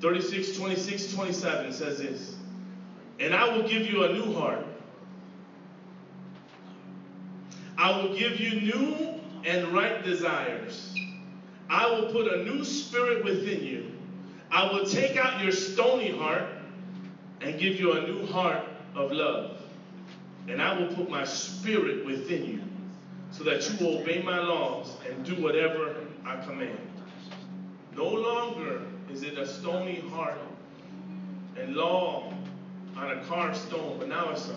36, 0.00 0.56
26, 0.56 1.12
27 1.12 1.72
says 1.72 1.98
this. 1.98 2.36
And 3.20 3.34
I 3.34 3.48
will 3.54 3.62
give 3.68 3.86
you 3.86 4.04
a 4.04 4.12
new 4.12 4.32
heart. 4.34 4.64
I 7.76 8.00
will 8.00 8.16
give 8.16 8.38
you 8.38 8.60
new 8.60 9.20
and 9.44 9.68
right 9.68 10.02
desires. 10.04 10.94
I 11.68 11.86
will 11.86 12.12
put 12.12 12.32
a 12.32 12.44
new 12.44 12.64
spirit 12.64 13.24
within 13.24 13.62
you. 13.64 13.90
I 14.50 14.70
will 14.70 14.84
take 14.84 15.16
out 15.16 15.42
your 15.42 15.52
stony 15.52 16.10
heart 16.10 16.48
and 17.40 17.58
give 17.58 17.80
you 17.80 17.92
a 17.92 18.02
new 18.06 18.26
heart 18.26 18.64
of 18.94 19.12
love. 19.12 19.60
And 20.48 20.60
I 20.60 20.78
will 20.78 20.94
put 20.94 21.08
my 21.08 21.24
spirit 21.24 22.04
within 22.04 22.44
you 22.44 22.62
so 23.30 23.44
that 23.44 23.68
you 23.68 23.84
will 23.84 23.98
obey 23.98 24.22
my 24.22 24.38
laws 24.38 24.96
and 25.08 25.24
do 25.24 25.34
whatever 25.42 25.96
I 26.24 26.36
command. 26.44 26.78
No 27.96 28.06
longer 28.08 28.82
is 29.10 29.22
it 29.22 29.38
a 29.38 29.46
stony 29.46 30.00
heart 30.10 30.38
and 31.56 31.74
law 31.74 32.33
on 32.96 33.10
a 33.10 33.24
carved 33.24 33.56
stone, 33.56 33.96
but 33.98 34.08
now 34.08 34.30
it's 34.30 34.48
a, 34.48 34.56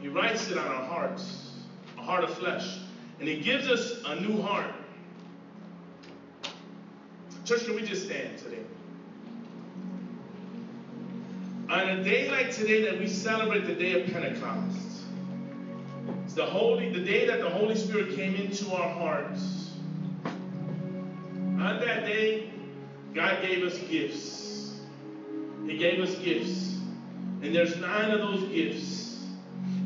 he 0.00 0.08
writes 0.08 0.50
it 0.50 0.58
on 0.58 0.66
our 0.66 0.84
hearts, 0.84 1.50
a 1.98 2.02
heart 2.02 2.24
of 2.24 2.32
flesh. 2.34 2.80
And 3.18 3.28
he 3.28 3.40
gives 3.40 3.66
us 3.68 4.02
a 4.04 4.20
new 4.20 4.42
heart. 4.42 4.70
Church, 7.44 7.64
can 7.64 7.76
we 7.76 7.82
just 7.82 8.04
stand 8.04 8.38
today? 8.38 8.62
On 11.70 11.88
a 11.88 12.04
day 12.04 12.30
like 12.30 12.52
today 12.52 12.82
that 12.84 12.98
we 12.98 13.08
celebrate 13.08 13.66
the 13.66 13.74
day 13.74 14.02
of 14.02 14.12
Pentecost, 14.12 15.04
it's 16.24 16.34
the 16.34 16.44
holy, 16.44 16.92
the 16.92 17.00
day 17.00 17.26
that 17.26 17.40
the 17.40 17.48
Holy 17.48 17.74
Spirit 17.74 18.14
came 18.14 18.34
into 18.36 18.72
our 18.72 18.88
hearts. 18.88 19.70
On 20.24 21.80
that 21.80 22.04
day, 22.04 22.50
God 23.14 23.40
gave 23.42 23.64
us 23.64 23.78
gifts. 23.78 24.80
He 25.66 25.78
gave 25.78 26.00
us 26.00 26.14
gifts. 26.16 26.75
And 27.42 27.54
there's 27.54 27.76
nine 27.76 28.10
of 28.10 28.20
those 28.20 28.48
gifts. 28.48 29.24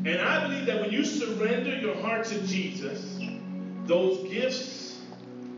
And 0.05 0.19
I 0.19 0.47
believe 0.47 0.65
that 0.65 0.81
when 0.81 0.91
you 0.91 1.05
surrender 1.05 1.75
your 1.77 1.95
heart 1.95 2.25
to 2.27 2.41
Jesus, 2.47 3.19
those 3.85 4.27
gifts 4.29 4.99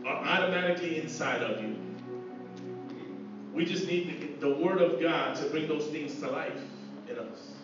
are 0.06 0.16
automatically 0.16 1.00
inside 1.00 1.42
of 1.42 1.62
you. 1.62 1.76
We 3.52 3.64
just 3.64 3.86
need 3.86 4.38
the, 4.40 4.48
the 4.48 4.54
Word 4.54 4.82
of 4.82 5.00
God 5.00 5.36
to 5.36 5.44
bring 5.46 5.68
those 5.68 5.86
things 5.86 6.18
to 6.20 6.30
life 6.30 6.60
in 7.08 7.18
us. 7.18 7.54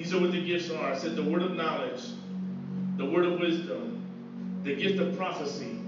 These 0.00 0.14
are 0.14 0.20
what 0.20 0.32
the 0.32 0.44
gifts 0.44 0.70
are. 0.70 0.92
I 0.92 0.96
said 0.96 1.14
the 1.14 1.22
word 1.22 1.42
of 1.42 1.52
knowledge, 1.52 2.02
the 2.96 3.04
word 3.04 3.26
of 3.26 3.38
wisdom, 3.38 4.02
the 4.62 4.74
gift 4.74 4.98
of 4.98 5.14
prophecy, 5.16 5.78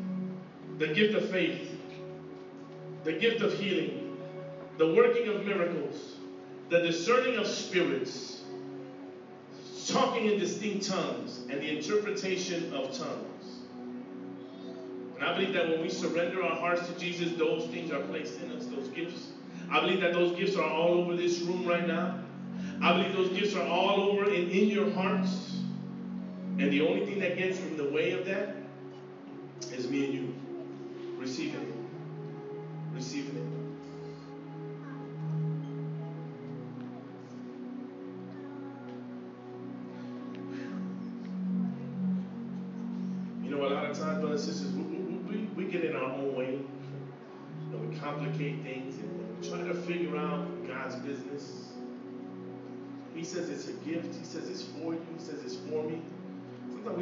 the 0.77 0.89
gift 0.89 1.15
of 1.15 1.31
faith, 1.31 1.71
the 3.05 3.15
gift 3.15 3.41
of 3.41 3.55
healing, 3.55 4.02
the 4.79 4.95
working 4.95 5.29
of 5.29 5.45
miracles, 5.45 6.17
the 6.69 6.81
discerning 6.81 7.37
of 7.37 7.47
spirits, 7.47 8.43
talking 9.89 10.27
in 10.27 10.39
distinct 10.39 10.87
tongues, 10.87 11.41
and 11.51 11.61
the 11.61 11.77
interpretation 11.77 12.73
of 12.73 12.97
tongues. 12.97 13.61
And 15.17 15.25
I 15.25 15.35
believe 15.35 15.53
that 15.53 15.69
when 15.69 15.83
we 15.83 15.89
surrender 15.89 16.43
our 16.43 16.57
hearts 16.57 16.87
to 16.89 16.99
Jesus, 16.99 17.37
those 17.39 17.67
things 17.67 17.93
are 17.93 18.01
placed 18.01 18.41
in 18.41 18.53
us, 18.53 18.67
those 18.67 18.89
gifts. 18.89 19.29
I 19.71 19.81
believe 19.81 20.01
that 20.01 20.13
those 20.13 20.37
gifts 20.37 20.57
are 20.57 20.69
all 20.69 20.95
over 20.95 21.15
this 21.15 21.41
room 21.41 21.67
right 21.67 21.87
now. 21.87 22.19
I 22.81 22.93
believe 22.95 23.13
those 23.13 23.39
gifts 23.39 23.55
are 23.55 23.67
all 23.67 24.01
over 24.01 24.25
and 24.25 24.51
in 24.51 24.69
your 24.69 24.91
hearts. 24.91 25.59
And 26.59 26.73
the 26.73 26.81
only 26.81 27.07
thing 27.07 27.21
that 27.21 27.39
gets 27.39 27.59
in 27.61 27.77
the 27.77 27.89
way 27.89 28.13
of 28.13 28.25
that 28.27 28.57
is 29.73 29.89
me 29.89 30.07
and 30.07 30.15
you 30.15 30.35
receiving 31.19 31.61
it. 31.63 31.75
Receiving 32.95 33.37
it. 33.37 33.62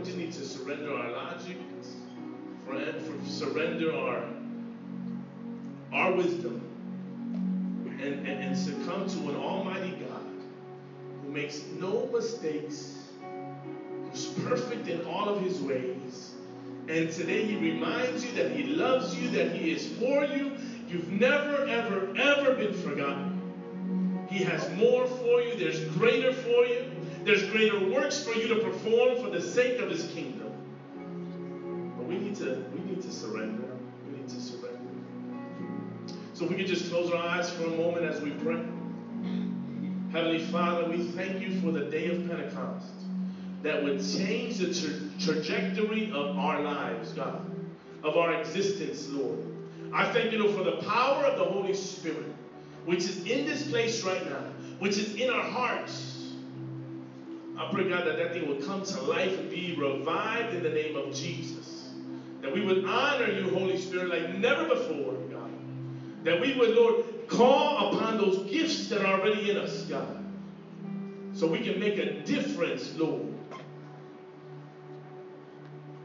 We 0.01 0.07
just 0.07 0.17
need 0.17 0.33
to 0.33 0.47
surrender 0.47 0.95
our 0.95 1.13
logic, 1.13 1.59
for, 2.65 2.81
surrender 3.29 3.95
our 3.95 4.25
our 5.93 6.13
wisdom, 6.13 6.63
and, 8.01 8.27
and, 8.27 8.45
and 8.45 8.57
succumb 8.57 9.11
to 9.11 9.19
an 9.29 9.37
Almighty 9.37 9.91
God 9.91 10.25
who 11.23 11.31
makes 11.31 11.65
no 11.79 12.09
mistakes, 12.15 13.09
who's 14.11 14.25
perfect 14.45 14.89
in 14.89 15.05
all 15.05 15.29
of 15.29 15.43
His 15.43 15.61
ways. 15.61 16.33
And 16.89 17.11
today 17.11 17.45
He 17.45 17.57
reminds 17.57 18.25
you 18.25 18.33
that 18.43 18.53
He 18.53 18.63
loves 18.63 19.15
you, 19.21 19.29
that 19.33 19.55
He 19.55 19.73
is 19.73 19.87
for 19.99 20.25
you. 20.25 20.57
You've 20.89 21.11
never, 21.11 21.67
ever, 21.67 22.17
ever 22.17 22.55
been 22.55 22.73
forgotten. 22.73 24.27
He 24.31 24.45
has 24.45 24.67
more 24.77 25.07
for 25.07 25.43
you. 25.43 25.57
There's 25.57 25.85
greater 25.97 26.33
for 26.33 26.65
you. 26.65 26.87
There's 27.25 27.49
greater 27.51 27.91
works 27.91 28.25
for 28.25 28.33
you 28.33 28.49
to 28.49 28.57
perform 28.57 29.23
for 29.23 29.31
the 29.31 29.41
sake 29.41 29.79
of 29.81 29.91
his 29.91 30.07
kingdom. 30.13 30.53
But 31.97 32.07
we 32.07 32.19
need 32.19 32.37
to 32.37 32.65
we 32.75 32.81
need 32.91 33.03
to 33.03 33.13
surrender. 33.13 33.69
We 34.07 34.19
need 34.19 34.29
to 34.29 34.41
surrender. 34.41 34.79
So 36.35 36.45
if 36.45 36.51
we 36.51 36.57
could 36.57 36.67
just 36.67 36.91
close 36.91 37.11
our 37.11 37.25
eyes 37.25 37.51
for 37.51 37.65
a 37.65 37.71
moment 37.71 38.07
as 38.07 38.21
we 38.21 38.31
pray. 38.31 38.65
Heavenly 40.13 40.45
Father, 40.47 40.89
we 40.89 41.05
thank 41.05 41.41
you 41.41 41.61
for 41.61 41.71
the 41.71 41.85
day 41.91 42.07
of 42.11 42.29
Pentecost 42.29 42.93
that 43.63 43.85
would 43.85 43.99
change 43.99 44.59
the 44.59 44.73
tra- 44.75 45.35
trajectory 45.35 46.11
of 46.13 46.37
our 46.37 46.63
lives, 46.63 47.13
God, 47.13 47.49
of 48.03 48.17
our 48.17 48.33
existence, 48.33 49.09
Lord. 49.09 49.39
I 49.93 50.11
thank 50.13 50.33
you, 50.33 50.39
Lord, 50.39 50.57
for 50.57 50.65
the 50.65 50.83
power 50.89 51.25
of 51.25 51.39
the 51.39 51.45
Holy 51.45 51.75
Spirit 51.75 52.35
which 52.85 53.01
is 53.01 53.25
in 53.25 53.47
this 53.47 53.69
place 53.69 54.05
right 54.05 54.25
now, 54.29 54.43
which 54.79 54.99
is 54.99 55.15
in 55.15 55.31
our 55.31 55.43
hearts. 55.43 56.20
I 57.61 57.71
pray, 57.71 57.91
God, 57.91 58.07
that 58.07 58.17
that 58.17 58.33
thing 58.33 58.49
will 58.49 58.67
come 58.67 58.83
to 58.83 59.03
life 59.03 59.39
and 59.39 59.51
be 59.51 59.77
revived 59.79 60.55
in 60.55 60.63
the 60.63 60.71
name 60.71 60.97
of 60.97 61.15
Jesus. 61.15 61.91
That 62.41 62.55
we 62.55 62.65
would 62.65 62.87
honor 62.87 63.31
you, 63.31 63.51
Holy 63.51 63.77
Spirit, 63.77 64.09
like 64.09 64.35
never 64.37 64.67
before, 64.67 65.13
God. 65.31 65.51
That 66.25 66.41
we 66.41 66.59
would, 66.59 66.71
Lord, 66.71 67.05
call 67.29 67.93
upon 67.93 68.17
those 68.17 68.51
gifts 68.51 68.89
that 68.89 69.03
are 69.03 69.21
already 69.21 69.51
in 69.51 69.59
us, 69.59 69.83
God. 69.83 70.25
So 71.35 71.47
we 71.47 71.61
can 71.61 71.79
make 71.79 71.99
a 71.99 72.23
difference, 72.23 72.97
Lord. 72.97 73.27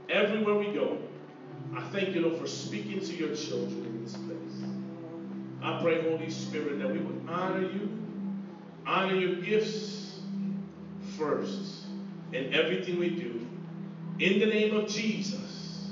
Everywhere 0.09 0.55
we 0.55 0.73
go, 0.73 0.97
I 1.73 1.83
thank 1.83 2.13
you, 2.13 2.27
Lord, 2.27 2.37
for 2.37 2.47
speaking 2.47 2.99
to 2.99 3.15
your 3.15 3.33
children 3.33 3.85
in 3.85 4.03
this 4.03 4.17
place. 4.17 4.69
I 5.61 5.81
pray, 5.81 6.01
Holy 6.01 6.29
Spirit, 6.29 6.79
that 6.79 6.91
we 6.91 6.99
would 6.99 7.29
honor 7.29 7.61
you, 7.61 7.89
honor 8.85 9.15
your 9.15 9.35
gifts 9.35 10.04
first 11.17 11.83
in 12.33 12.53
everything 12.53 12.99
we 12.99 13.09
do. 13.09 13.47
In 14.19 14.39
the 14.39 14.45
name 14.45 14.75
of 14.75 14.87
Jesus. 14.87 15.91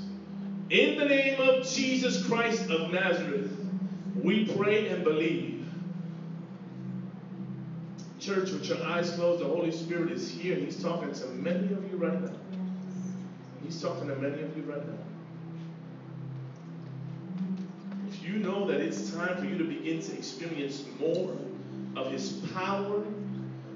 In 0.70 0.98
the 0.98 1.04
name 1.04 1.40
of 1.40 1.66
Jesus 1.66 2.26
Christ 2.26 2.70
of 2.70 2.90
Nazareth, 2.90 3.52
we 4.22 4.46
pray 4.46 4.88
and 4.88 5.04
believe. 5.04 5.66
Church, 8.18 8.50
with 8.50 8.64
your 8.64 8.82
eyes 8.84 9.10
closed, 9.12 9.42
the 9.42 9.46
Holy 9.46 9.70
Spirit 9.70 10.10
is 10.10 10.30
here. 10.30 10.56
He's 10.56 10.82
talking 10.82 11.12
to 11.12 11.26
many 11.26 11.72
of 11.72 11.90
you 11.90 11.98
right 11.98 12.20
now. 12.22 12.32
He's 13.62 13.80
talking 13.80 14.08
to 14.08 14.16
many 14.16 14.42
of 14.42 14.56
you 14.56 14.62
right 14.62 14.86
now 14.86 15.04
If 18.08 18.22
you 18.22 18.38
know 18.38 18.66
that 18.66 18.80
it's 18.80 19.10
time 19.10 19.36
for 19.36 19.44
you 19.44 19.58
to 19.58 19.64
begin 19.64 20.00
to 20.00 20.12
experience 20.14 20.84
more 20.98 21.36
of 21.96 22.10
His 22.10 22.32
power, 22.54 23.02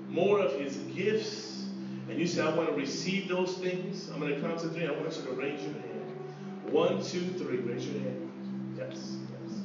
more 0.08 0.40
of 0.40 0.58
His 0.58 0.76
gifts, 0.94 1.66
and 2.08 2.18
you 2.18 2.26
say, 2.26 2.42
I 2.42 2.54
want 2.54 2.68
to 2.68 2.74
receive 2.74 3.28
those 3.28 3.58
things, 3.58 4.08
I'm 4.08 4.20
going 4.20 4.34
to 4.34 4.40
count 4.40 4.60
to 4.60 4.68
three. 4.68 4.86
I 4.86 4.92
want 4.92 5.14
you 5.16 5.22
to 5.22 5.32
raise 5.32 5.62
your 5.62 5.72
hand. 5.72 6.72
One, 6.72 7.02
two, 7.02 7.20
three. 7.38 7.58
Raise 7.58 7.86
your 7.86 8.00
hand. 8.00 8.74
Yes, 8.76 9.16
yes, 9.44 9.60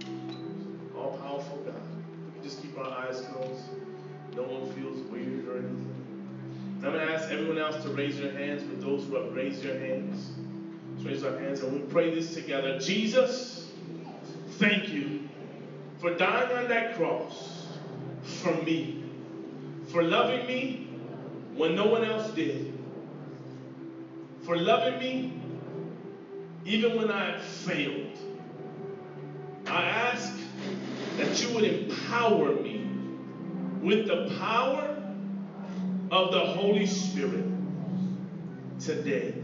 yes. 0.00 0.08
All 0.96 1.18
powerful 1.18 1.58
God. 1.58 1.74
We 2.26 2.32
can 2.34 2.42
just 2.42 2.62
keep 2.62 2.78
our 2.78 3.06
eyes 3.06 3.20
closed. 3.32 3.62
No 4.36 4.42
one 4.42 4.70
feels 4.72 5.00
weird 5.10 5.48
or 5.48 5.58
anything. 5.58 5.94
I'm 6.76 6.92
going 6.92 7.06
to 7.06 7.12
ask 7.12 7.30
everyone 7.30 7.58
else 7.58 7.82
to 7.82 7.90
raise 7.90 8.18
your 8.18 8.30
hands 8.32 8.62
with 8.62 8.80
those 8.80 9.04
who 9.06 9.16
have 9.16 9.34
raised 9.34 9.64
your 9.64 9.78
hands. 9.78 10.30
Let's 10.94 11.04
raise 11.04 11.24
our 11.24 11.38
hands 11.38 11.62
and 11.62 11.72
we 11.72 11.80
pray 11.90 12.14
this 12.14 12.34
together. 12.34 12.78
Jesus 12.78 13.58
thank 14.58 14.88
you 14.88 15.28
for 15.98 16.14
dying 16.14 16.56
on 16.56 16.68
that 16.68 16.96
cross 16.96 17.66
for 18.22 18.52
me, 18.62 19.04
for 19.88 20.02
loving 20.02 20.46
me 20.46 20.88
when 21.54 21.74
no 21.74 21.86
one 21.86 22.04
else 22.04 22.30
did, 22.32 22.72
for 24.42 24.56
loving 24.56 24.98
me 24.98 25.40
even 26.64 26.96
when 26.96 27.10
I 27.10 27.38
failed. 27.38 28.18
I 29.66 29.82
ask 29.82 30.38
that 31.16 31.42
you 31.42 31.54
would 31.54 31.64
empower 31.64 32.52
me 32.52 32.88
with 33.82 34.06
the 34.06 34.34
power 34.38 34.96
of 36.10 36.32
the 36.32 36.40
Holy 36.40 36.86
Spirit 36.86 37.46
today. 38.78 39.42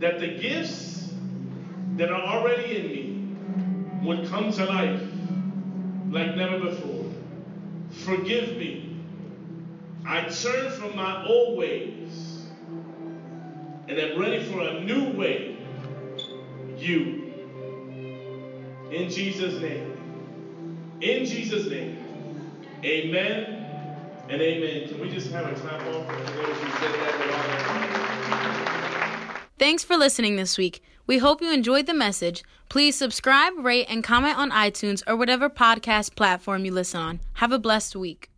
That 0.00 0.18
the 0.18 0.36
gifts 0.36 1.14
that 1.96 2.10
are 2.10 2.22
already 2.22 2.76
in 2.76 2.86
me 2.88 4.06
would 4.06 4.28
come 4.28 4.50
to 4.52 4.64
life 4.64 5.02
like 6.10 6.36
never 6.36 6.58
before. 6.58 7.06
Forgive 7.90 8.56
me. 8.56 8.83
I 10.06 10.28
turn 10.28 10.70
from 10.72 10.94
my 10.96 11.26
old 11.26 11.56
ways 11.56 12.46
and 13.88 13.98
am 13.98 14.20
ready 14.20 14.44
for 14.44 14.60
a 14.60 14.84
new 14.84 15.12
way. 15.12 15.56
You. 16.76 17.32
In 18.90 19.08
Jesus' 19.08 19.60
name. 19.62 20.98
In 21.00 21.24
Jesus' 21.24 21.70
name. 21.70 21.98
Amen 22.84 23.64
and 24.28 24.42
amen. 24.42 24.88
Can 24.88 25.00
we 25.00 25.08
just 25.08 25.30
have 25.32 25.46
a 25.46 25.54
clap 25.60 25.80
off 25.86 26.06
for 26.06 26.32
those 26.32 26.58
who 26.58 26.70
said 26.70 26.92
that? 26.92 27.14
Thanks 29.58 29.84
for 29.84 29.96
listening 29.96 30.36
this 30.36 30.58
week. 30.58 30.82
We 31.06 31.16
hope 31.18 31.40
you 31.40 31.50
enjoyed 31.50 31.86
the 31.86 31.94
message. 31.94 32.42
Please 32.68 32.94
subscribe, 32.94 33.54
rate, 33.56 33.86
and 33.88 34.04
comment 34.04 34.36
on 34.36 34.50
iTunes 34.50 35.02
or 35.06 35.16
whatever 35.16 35.48
podcast 35.48 36.14
platform 36.14 36.66
you 36.66 36.72
listen 36.72 37.00
on. 37.00 37.20
Have 37.34 37.52
a 37.52 37.58
blessed 37.58 37.96
week. 37.96 38.30